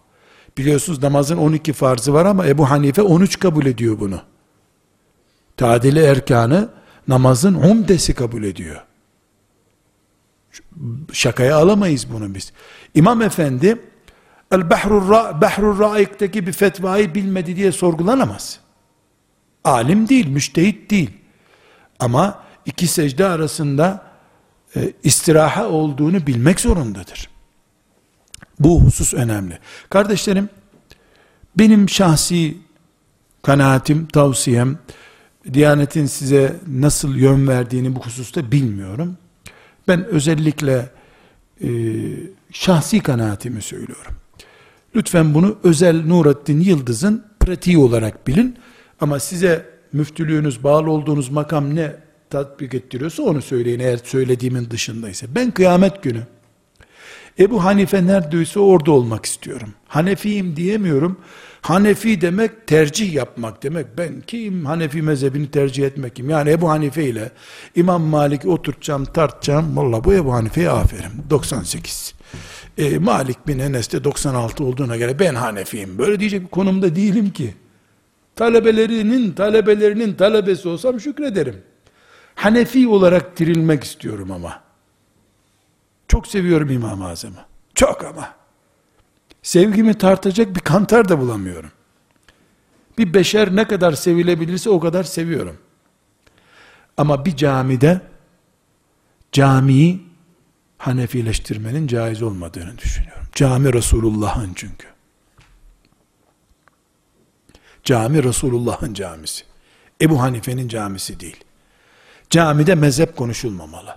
[0.58, 4.22] Biliyorsunuz namazın 12 farzı var ama Ebu Hanife 13 kabul ediyor bunu.
[5.58, 6.70] Tadili erkanı
[7.08, 8.84] namazın umdesi kabul ediyor.
[11.14, 12.54] Şakaya alamayız bunu biz.
[12.96, 13.78] İmam efendi
[14.52, 14.70] El
[15.42, 18.60] Behrur Raik'teki bir fetvayı bilmedi diye sorgulanamaz.
[19.64, 21.10] Alim değil, müştehit değil.
[22.00, 24.09] Ama iki secde arasında
[24.76, 27.30] e, istiraha olduğunu bilmek zorundadır.
[28.60, 29.60] Bu husus önemli.
[29.90, 30.50] Kardeşlerim,
[31.58, 32.58] benim şahsi
[33.42, 34.78] kanaatim, tavsiyem,
[35.54, 39.18] Diyanetin size nasıl yön verdiğini bu hususta bilmiyorum.
[39.88, 40.90] Ben özellikle
[41.64, 41.70] e,
[42.52, 44.14] şahsi kanaatimi söylüyorum.
[44.96, 48.58] Lütfen bunu özel Nurattin Yıldız'ın pratiği olarak bilin.
[49.02, 51.96] Ama size müftülüğünüz, bağlı olduğunuz makam ne
[52.30, 55.28] tatbik ettiriyorsa onu söyleyin eğer söylediğimin dışındaysa.
[55.36, 56.24] Ben kıyamet günü
[57.40, 59.74] Ebu Hanife neredeyse orada olmak istiyorum.
[59.88, 61.18] Hanefiyim diyemiyorum.
[61.62, 63.86] Hanefi demek tercih yapmak demek.
[63.98, 66.30] Ben kim Hanefi mezhebini tercih etmek kim?
[66.30, 67.32] Yani Ebu Hanife ile
[67.76, 69.78] İmam Malik oturtacağım, tartacağım.
[69.78, 71.12] Valla bu Ebu Hanife'ye aferin.
[71.30, 72.14] 98.
[72.78, 75.98] E, Malik bin Enes de 96 olduğuna göre ben Hanefiyim.
[75.98, 77.54] Böyle diyecek bir konumda değilim ki.
[78.36, 81.56] Talebelerinin talebelerinin talebesi olsam şükrederim.
[82.40, 84.64] Hanefi olarak dirilmek istiyorum ama.
[86.08, 87.46] Çok seviyorum İmam-ı Azam'ı.
[87.76, 88.34] Çok ama.
[89.44, 91.72] Sevgimi tartacak bir kantar da bulamıyorum.
[92.98, 95.58] Bir beşer ne kadar sevilebilirse o kadar seviyorum.
[96.98, 98.02] Ama bir camide
[99.32, 100.04] camiyi
[100.78, 103.28] Hanefileştirmenin caiz olmadığını düşünüyorum.
[103.36, 104.88] Cami Resulullah'ın çünkü.
[107.84, 109.44] Cami Resulullah'ın camisi.
[110.02, 111.44] Ebu Hanife'nin camisi değil.
[112.30, 113.96] Camide mezhep konuşulmamalı.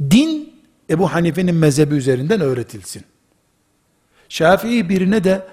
[0.00, 0.52] Din
[0.90, 3.04] Ebu Hanife'nin mezhebi üzerinden öğretilsin.
[4.28, 5.46] Şafii birine de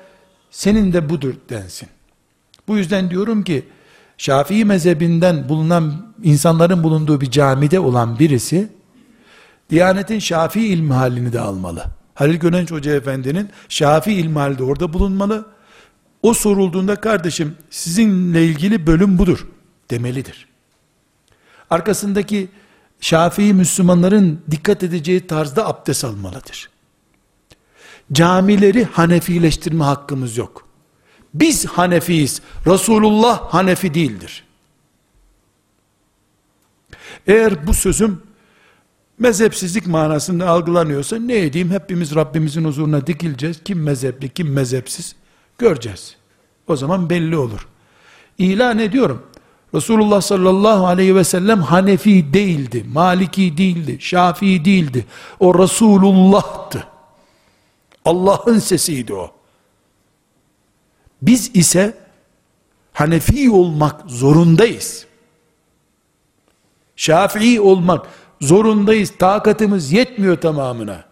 [0.51, 1.89] senin de budur densin.
[2.67, 3.65] Bu yüzden diyorum ki
[4.17, 8.69] Şafii mezhebinden bulunan insanların bulunduğu bir camide olan birisi
[9.69, 11.85] Diyanetin Şafii ilmihalini de almalı.
[12.13, 15.45] Halil Gönenç Hoca Efendi'nin Şafii ilmihali de orada bulunmalı.
[16.21, 19.47] O sorulduğunda kardeşim sizinle ilgili bölüm budur
[19.91, 20.54] demelidir.
[21.69, 22.49] Arkasındaki
[22.99, 26.69] Şafii Müslümanların dikkat edeceği tarzda abdest almalıdır.
[28.11, 30.67] Camileri Hanefileştirme hakkımız yok.
[31.33, 32.41] Biz Hanefiyiz.
[32.67, 34.43] Resulullah Hanefi değildir.
[37.27, 38.21] Eğer bu sözüm
[39.19, 43.61] mezhepsizlik manasında algılanıyorsa ne edeyim hepimiz Rabbimizin huzuruna dikileceğiz.
[43.65, 45.15] Kim mezhepli kim mezhepsiz
[45.57, 46.15] göreceğiz.
[46.67, 47.67] O zaman belli olur.
[48.37, 49.23] İlan ediyorum.
[49.75, 55.05] Resulullah sallallahu aleyhi ve sellem Hanefi değildi, Maliki değildi, Şafii değildi.
[55.39, 56.87] O Resulullah'tı.
[58.05, 59.31] Allah'ın sesiydi o.
[61.21, 61.97] Biz ise
[62.93, 65.05] Hanefi olmak zorundayız.
[66.95, 68.07] Şafii olmak
[68.41, 69.13] zorundayız.
[69.19, 71.03] Takatımız yetmiyor tamamına.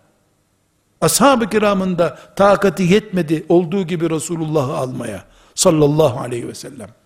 [1.02, 5.26] Ashab-ı kiramın da takati yetmedi olduğu gibi Resulullah'ı almaya.
[5.56, 7.03] Sallallahu aleyhi ve sellem.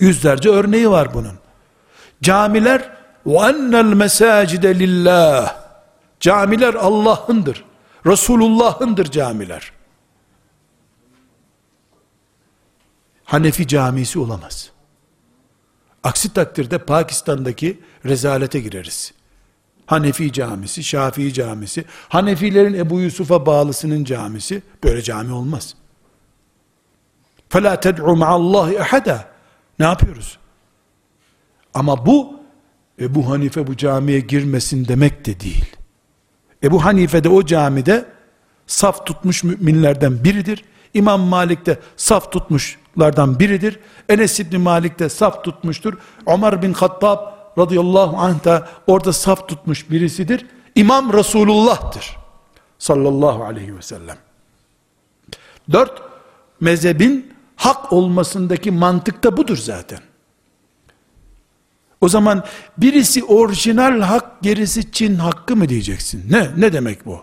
[0.00, 1.38] Yüzlerce örneği var bunun.
[2.22, 2.90] Camiler
[3.26, 5.54] وَاَنَّ الْمَسَاجِدَ لِلّٰهِ
[6.20, 7.64] Camiler Allah'ındır.
[8.06, 9.72] Resulullah'ındır camiler.
[13.24, 14.70] Hanefi camisi olamaz.
[16.04, 19.12] Aksi takdirde Pakistan'daki rezalete gireriz.
[19.86, 25.74] Hanefi camisi, Şafii camisi, Hanefilerin Ebu Yusuf'a bağlısının camisi, böyle cami olmaz.
[27.50, 29.24] فَلَا تَدْعُ مَعَ اللّٰهِ اَحَدًا
[29.79, 30.37] ne yapıyoruz?
[31.73, 32.39] Ama bu,
[32.99, 35.75] Ebu Hanife bu camiye girmesin demek de değil.
[36.63, 38.05] Ebu Hanife de o camide
[38.67, 40.65] saf tutmuş müminlerden biridir.
[40.93, 43.79] İmam Malik de saf tutmuşlardan biridir.
[44.09, 45.93] Enes İbni Malik de saf tutmuştur.
[46.27, 47.17] Ömer bin Hattab
[47.57, 50.45] radıyallahu anh da orada saf tutmuş birisidir.
[50.75, 52.17] İmam Resulullah'tır.
[52.79, 54.17] Sallallahu aleyhi ve sellem.
[55.71, 56.01] Dört,
[56.59, 59.99] mezhebin hak olmasındaki mantık da budur zaten.
[62.01, 62.43] O zaman
[62.77, 66.31] birisi orijinal hak, gerisi Çin hakkı mı diyeceksin?
[66.31, 66.49] Ne?
[66.57, 67.21] Ne demek bu?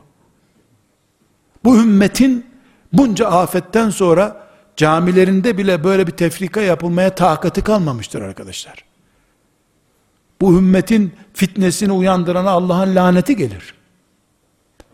[1.65, 2.47] Bu ümmetin
[2.93, 8.85] bunca afetten sonra camilerinde bile böyle bir tefrika yapılmaya takati kalmamıştır arkadaşlar.
[10.41, 13.75] Bu ümmetin fitnesini uyandırana Allah'ın laneti gelir.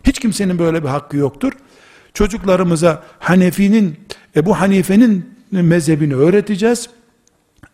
[0.03, 1.53] Hiç kimsenin böyle bir hakkı yoktur.
[2.13, 3.99] Çocuklarımıza Hanefi'nin,
[4.35, 6.89] Ebu Hanife'nin mezhebini öğreteceğiz.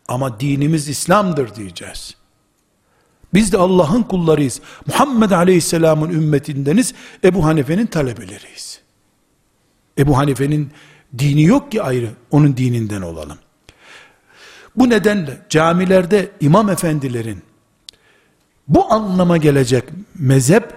[0.08, 2.16] Ama dinimiz İslam'dır diyeceğiz.
[3.34, 4.62] Biz de Allah'ın kullarıyız.
[4.88, 6.94] Muhammed Aleyhisselam'ın ümmetindeniz.
[7.24, 8.80] Ebu Hanife'nin talebeleriyiz.
[9.98, 10.72] Ebu Hanife'nin
[11.18, 12.10] dini yok ki ayrı.
[12.32, 13.38] Onun dininden olalım.
[14.76, 17.44] Bu nedenle camilerde imam efendilerin
[18.68, 19.84] bu anlama gelecek
[20.16, 20.74] mezhep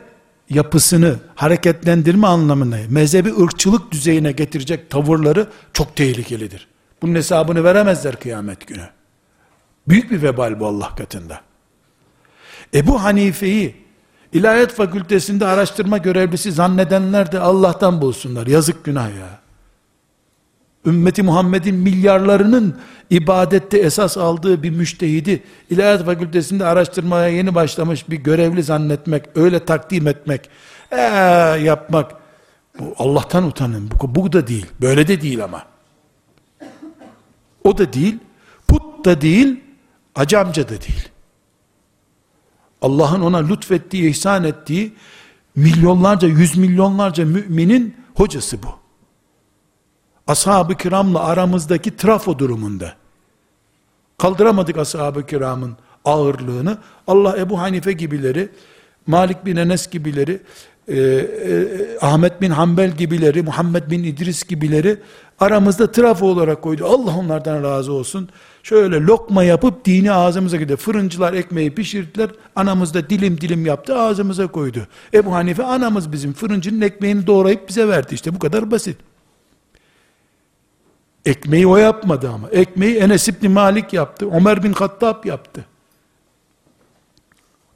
[0.50, 6.71] yapısını hareketlendirme anlamına, mezhebi ırkçılık düzeyine getirecek tavırları çok tehlikelidir.
[7.02, 8.88] Bunun hesabını veremezler kıyamet günü.
[9.88, 11.40] Büyük bir vebal bu Allah katında.
[12.74, 13.82] Ebu Hanife'yi
[14.32, 18.46] İlahiyat Fakültesinde araştırma görevlisi zannedenler de Allah'tan bulsunlar.
[18.46, 19.42] Yazık günah ya.
[20.86, 22.78] Ümmeti Muhammed'in milyarlarının
[23.10, 30.08] ibadette esas aldığı bir müştehidi İlahiyat Fakültesinde araştırmaya yeni başlamış bir görevli zannetmek, öyle takdim
[30.08, 30.50] etmek,
[30.90, 30.96] ee,
[31.62, 32.10] yapmak
[32.78, 33.90] bu Allah'tan utanın.
[34.00, 34.66] Bu, bu da değil.
[34.80, 35.71] Böyle de değil ama.
[37.64, 38.18] O da değil,
[38.68, 39.60] put da değil,
[40.14, 41.08] acamca da değil.
[42.82, 44.94] Allah'ın ona lütfettiği, ihsan ettiği
[45.56, 48.68] milyonlarca, yüz milyonlarca müminin hocası bu.
[50.26, 52.96] Ashab-ı kiramla aramızdaki trafo durumunda.
[54.18, 56.78] Kaldıramadık ashab-ı kiramın ağırlığını.
[57.06, 58.48] Allah Ebu Hanife gibileri,
[59.06, 60.42] Malik bin Enes gibileri,
[60.88, 64.98] e, e, Ahmet bin Hanbel gibileri, Muhammed bin İdris gibileri
[65.40, 66.86] aramızda trafo olarak koydu.
[66.86, 68.28] Allah onlardan razı olsun.
[68.62, 70.78] Şöyle lokma yapıp dini ağzımıza gidiyor.
[70.78, 72.30] Fırıncılar ekmeği pişirdiler.
[72.56, 74.86] Anamız da dilim dilim yaptı ağzımıza koydu.
[75.14, 78.14] Ebu Hanife anamız bizim fırıncının ekmeğini doğrayıp bize verdi.
[78.14, 78.96] İşte bu kadar basit.
[81.24, 82.48] Ekmeği o yapmadı ama.
[82.50, 84.26] Ekmeği Enes İbni Malik yaptı.
[84.32, 85.64] Ömer bin Hattab yaptı.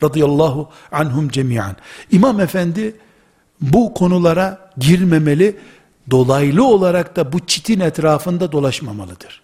[0.03, 1.77] Radıyallahu anhum cemiyan.
[2.11, 2.97] İmam efendi
[3.61, 5.57] bu konulara girmemeli,
[6.11, 9.43] dolaylı olarak da bu çitin etrafında dolaşmamalıdır.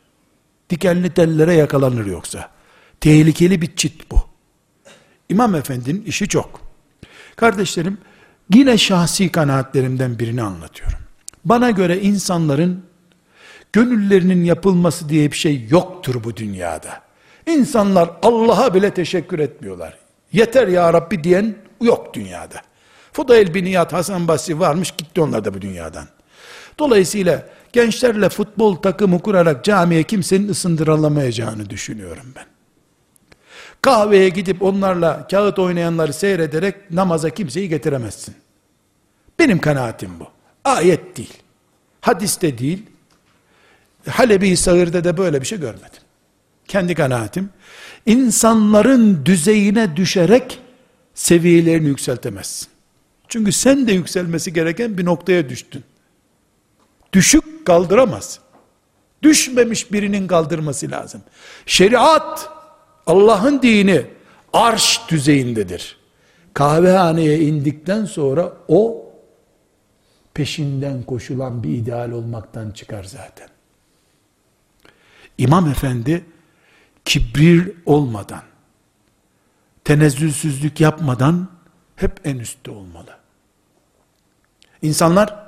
[0.70, 2.50] Dikenli tellere yakalanır yoksa.
[3.00, 4.16] Tehlikeli bir çit bu.
[5.28, 6.60] İmam efendinin işi çok.
[7.36, 7.98] Kardeşlerim,
[8.54, 10.98] yine şahsi kanaatlerimden birini anlatıyorum.
[11.44, 12.84] Bana göre insanların
[13.72, 17.02] gönüllerinin yapılması diye bir şey yoktur bu dünyada.
[17.46, 20.01] İnsanlar Allah'a bile teşekkür etmiyorlar.
[20.32, 22.62] Yeter ya Rabbi diyen yok dünyada.
[23.12, 26.08] Fudayl bin İyad, Hasan Basri varmış gitti onlar da bu dünyadan.
[26.78, 32.44] Dolayısıyla gençlerle futbol takımı kurarak camiye kimsenin ısındırılamayacağını düşünüyorum ben.
[33.82, 38.34] Kahveye gidip onlarla kağıt oynayanları seyrederek namaza kimseyi getiremezsin.
[39.38, 40.26] Benim kanaatim bu.
[40.64, 41.42] Ayet değil.
[42.00, 42.86] Hadiste değil.
[44.08, 46.02] Halebi Sağır'da da böyle bir şey görmedim.
[46.68, 47.50] Kendi kanaatim.
[48.06, 50.58] İnsanların düzeyine düşerek
[51.14, 52.68] seviyelerini yükseltemezsin.
[53.28, 55.84] Çünkü sen de yükselmesi gereken bir noktaya düştün.
[57.12, 58.40] Düşük kaldıramaz.
[59.22, 61.22] Düşmemiş birinin kaldırması lazım.
[61.66, 62.50] Şeriat,
[63.06, 64.06] Allah'ın dini
[64.52, 65.96] arş düzeyindedir.
[66.54, 69.06] Kahvehaneye indikten sonra o
[70.34, 73.48] peşinden koşulan bir ideal olmaktan çıkar zaten.
[75.38, 76.24] İmam efendi
[77.04, 78.42] kibir olmadan,
[79.84, 81.48] tenezzülsüzlük yapmadan
[81.96, 83.10] hep en üstte olmalı.
[84.82, 85.42] İnsanlar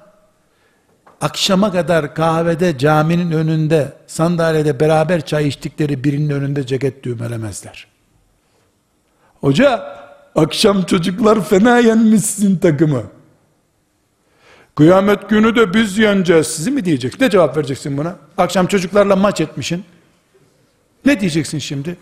[1.20, 7.86] akşama kadar kahvede caminin önünde sandalyede beraber çay içtikleri birinin önünde ceket düğmelemezler.
[9.40, 9.96] Hoca
[10.34, 13.02] akşam çocuklar fena yenmişsin takımı.
[14.74, 17.20] Kıyamet günü de biz yeneceğiz sizi mi diyecek?
[17.20, 18.16] Ne cevap vereceksin buna?
[18.38, 19.84] Akşam çocuklarla maç etmişin.
[21.04, 21.96] Ne diyeceksin şimdi?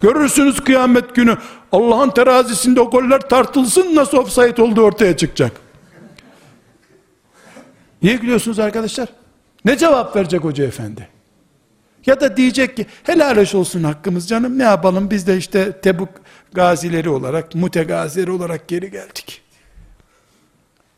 [0.00, 1.36] Görürsünüz kıyamet günü
[1.72, 5.52] Allah'ın terazisinde o goller tartılsın nasıl offside olduğu ortaya çıkacak.
[8.02, 9.08] Niye gülüyorsunuz arkadaşlar?
[9.64, 11.08] Ne cevap verecek hoca efendi?
[12.06, 16.08] Ya da diyecek ki helal olsun hakkımız canım ne yapalım biz de işte Tebuk
[16.52, 19.42] gazileri olarak mutegazileri olarak geri geldik.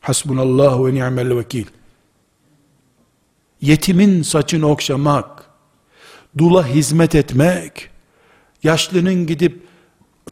[0.00, 1.66] Hasbunallahu ve ni'mel vekil.
[3.60, 5.37] Yetimin saçını okşamak,
[6.38, 7.90] dula hizmet etmek,
[8.62, 9.66] yaşlının gidip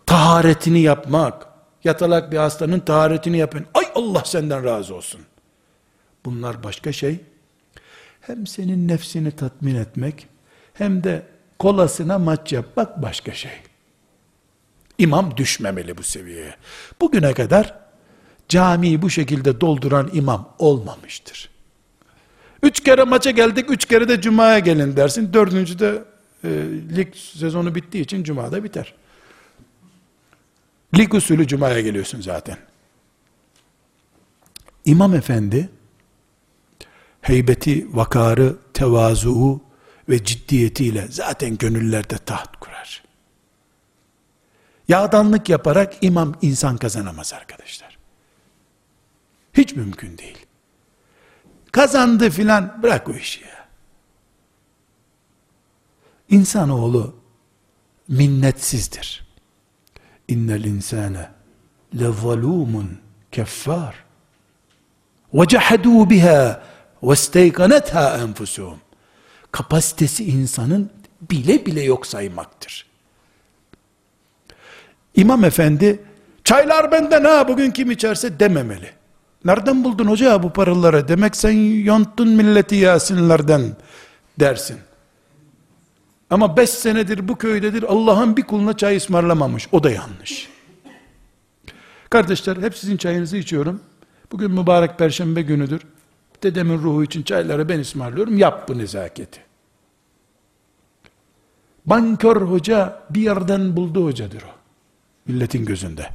[0.06, 1.46] taharetini yapmak,
[1.84, 3.66] yatalak bir hastanın taharetini yapın.
[3.74, 5.20] Ay Allah senden razı olsun.
[6.24, 7.20] Bunlar başka şey.
[8.20, 10.26] Hem senin nefsini tatmin etmek,
[10.74, 11.22] hem de
[11.58, 13.52] kolasına maç yapmak başka şey.
[14.98, 16.54] İmam düşmemeli bu seviyeye.
[17.00, 17.78] Bugüne kadar
[18.48, 21.55] camiyi bu şekilde dolduran imam olmamıştır.
[22.62, 25.32] Üç kere maça geldik, üç kere de cumaya gelin dersin.
[25.32, 26.04] Dördüncü de
[26.44, 26.48] e,
[26.96, 28.94] lig sezonu bittiği için cumada biter.
[30.98, 32.56] Lig usulü cumaya geliyorsun zaten.
[34.84, 35.68] İmam efendi
[37.20, 39.60] heybeti, vakarı, tevazuu
[40.08, 43.02] ve ciddiyetiyle zaten gönüllerde taht kurar.
[44.88, 47.98] Yağdanlık yaparak imam insan kazanamaz arkadaşlar.
[49.54, 50.45] Hiç mümkün değil.
[51.76, 53.66] Kazandı filan bırak o işi ya.
[56.28, 57.14] İnsanoğlu
[58.08, 59.26] minnetsizdir.
[60.28, 61.30] İnnel insane
[61.94, 62.98] lezalumun
[63.32, 64.04] keffar.
[65.34, 66.62] Ve cehedû biha
[67.02, 68.80] ve steykanetha enfusuhum.
[69.52, 70.90] Kapasitesi insanın
[71.30, 72.86] bile bile yok saymaktır.
[75.14, 76.02] İmam efendi
[76.44, 78.95] çaylar benden ha bugün kim içerse dememeli.
[79.44, 81.08] Nereden buldun hoca bu paraları?
[81.08, 81.52] Demek sen
[81.84, 83.76] yontun milleti Yasinlerden
[84.40, 84.78] dersin.
[86.30, 89.68] Ama beş senedir bu köydedir Allah'ın bir kuluna çay ısmarlamamış.
[89.72, 90.48] O da yanlış.
[92.10, 93.80] Kardeşler hep sizin çayınızı içiyorum.
[94.32, 95.82] Bugün mübarek perşembe günüdür.
[96.42, 98.38] Dedemin ruhu için çayları ben ısmarlıyorum.
[98.38, 99.40] Yap bu nezaketi.
[101.86, 104.56] Bankör hoca bir yerden buldu hocadır o.
[105.26, 106.08] Milletin gözünde.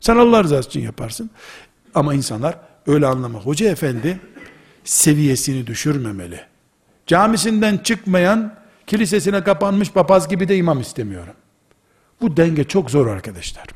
[0.00, 1.30] Sen Allah rızası için yaparsın.
[1.94, 3.46] Ama insanlar öyle anlamak.
[3.46, 4.20] Hoca efendi
[4.84, 6.40] seviyesini düşürmemeli.
[7.06, 8.54] Camisinden çıkmayan,
[8.86, 11.34] kilisesine kapanmış papaz gibi de imam istemiyorum.
[12.20, 13.66] Bu denge çok zor arkadaşlar.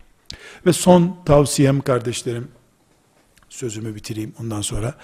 [0.67, 2.49] Ve son tavsiyem kardeşlerim,
[3.49, 4.95] sözümü bitireyim ondan sonra.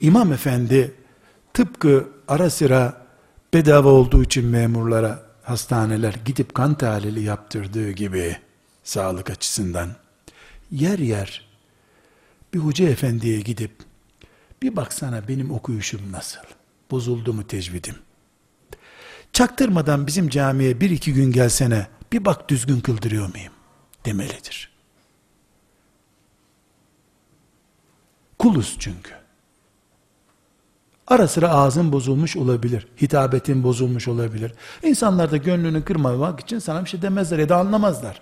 [0.00, 0.94] İmam efendi
[1.54, 3.06] tıpkı ara sıra
[3.54, 8.36] bedava olduğu için memurlara hastaneler gidip kan tahlili yaptırdığı gibi
[8.84, 9.88] sağlık açısından
[10.70, 11.43] yer yer
[12.53, 13.71] bir hoca efendiye gidip
[14.61, 16.39] bir baksana benim okuyuşum nasıl?
[16.91, 17.95] Bozuldu mu tecvidim?
[19.33, 23.53] Çaktırmadan bizim camiye bir iki gün gelsene bir bak düzgün kıldırıyor muyum?
[24.05, 24.69] Demelidir.
[28.39, 29.11] Kuluz çünkü.
[31.07, 32.87] Ara sıra ağzın bozulmuş olabilir.
[33.01, 34.53] Hitabetin bozulmuş olabilir.
[34.83, 38.21] İnsanlar da gönlünü kırmamak için sana bir şey demezler ya da anlamazlar.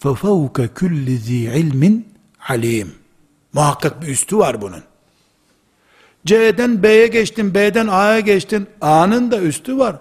[0.00, 2.02] فَفَوْكَ كُلِّ ذ۪ي عِلْمٍ
[2.48, 2.99] alim.
[3.53, 4.83] Muhakkak bir üstü var bunun.
[6.25, 8.67] C'den B'ye geçtin, B'den A'ya geçtin.
[8.81, 9.95] A'nın da üstü var.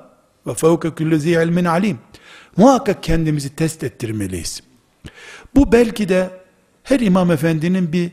[0.47, 1.99] Ve fevke kulli zi ilmin alim.
[2.57, 4.63] Muhakkak kendimizi test ettirmeliyiz.
[5.55, 6.31] Bu belki de
[6.83, 8.13] her imam efendinin bir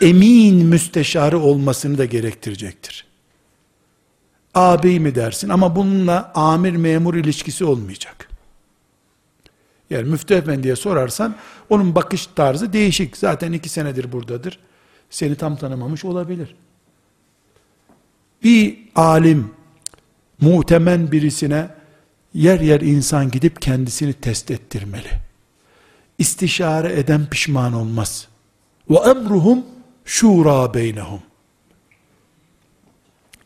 [0.00, 3.06] emin müsteşarı olmasını da gerektirecektir.
[4.54, 8.28] Ağabey mi dersin ama bununla amir memur ilişkisi olmayacak.
[9.90, 11.34] Yani müftü efendiye sorarsan
[11.70, 13.16] onun bakış tarzı değişik.
[13.16, 14.58] Zaten iki senedir buradadır.
[15.12, 16.54] Seni tam tanımamış olabilir.
[18.42, 19.54] Bir alim,
[20.40, 21.68] muhtemen birisine
[22.34, 25.08] yer yer insan gidip kendisini test ettirmeli.
[26.18, 28.28] İstişare eden pişman olmaz.
[28.90, 29.66] Ve emruhum
[30.04, 31.22] şura beynehum.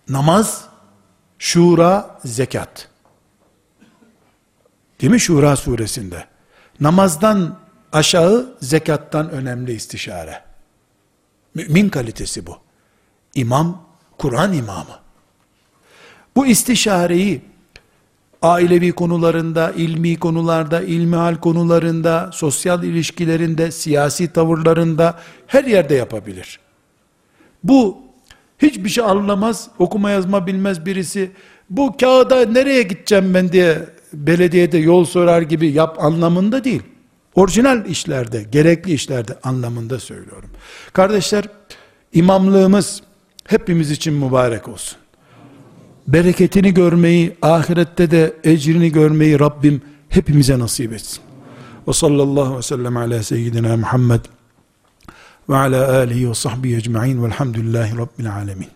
[0.09, 0.65] Namaz,
[1.39, 2.89] şura, zekat.
[5.01, 6.25] Değil mi Şura suresinde?
[6.81, 7.59] Namazdan
[7.93, 10.47] aşağı zekattan önemli istişare.
[11.57, 12.57] Mümin kalitesi bu.
[13.35, 13.83] İmam,
[14.19, 14.99] Kur'an imamı.
[16.37, 17.41] Bu istişareyi
[18.43, 26.61] ailevi konularında, ilmi konularda, ilmihal konularında, sosyal ilişkilerinde, siyasi tavırlarında her yerde yapabilir.
[27.65, 27.99] Bu
[28.59, 31.31] hiçbir şey anlamaz, okuma yazma bilmez birisi
[31.71, 33.79] bu kağıda nereye gideceğim ben diye
[34.13, 36.83] belediyede yol sorar gibi yap anlamında değil.
[37.37, 40.51] Orijinal işlerde, gerekli işlerde anlamında söylüyorum.
[40.93, 41.45] Kardeşler,
[42.13, 43.03] imamlığımız
[43.45, 44.99] hepimiz için mübarek olsun.
[46.09, 51.21] Bereketini görmeyi, ahirette de ecrini görmeyi Rabbim hepimize nasip etsin.
[51.89, 54.21] Ve sallallahu aleyhi ve sellem ala seyyidina Muhammed
[55.49, 58.69] ve ala alihi ve sahbihi ecma'in velhamdülillahi rabbil alemin.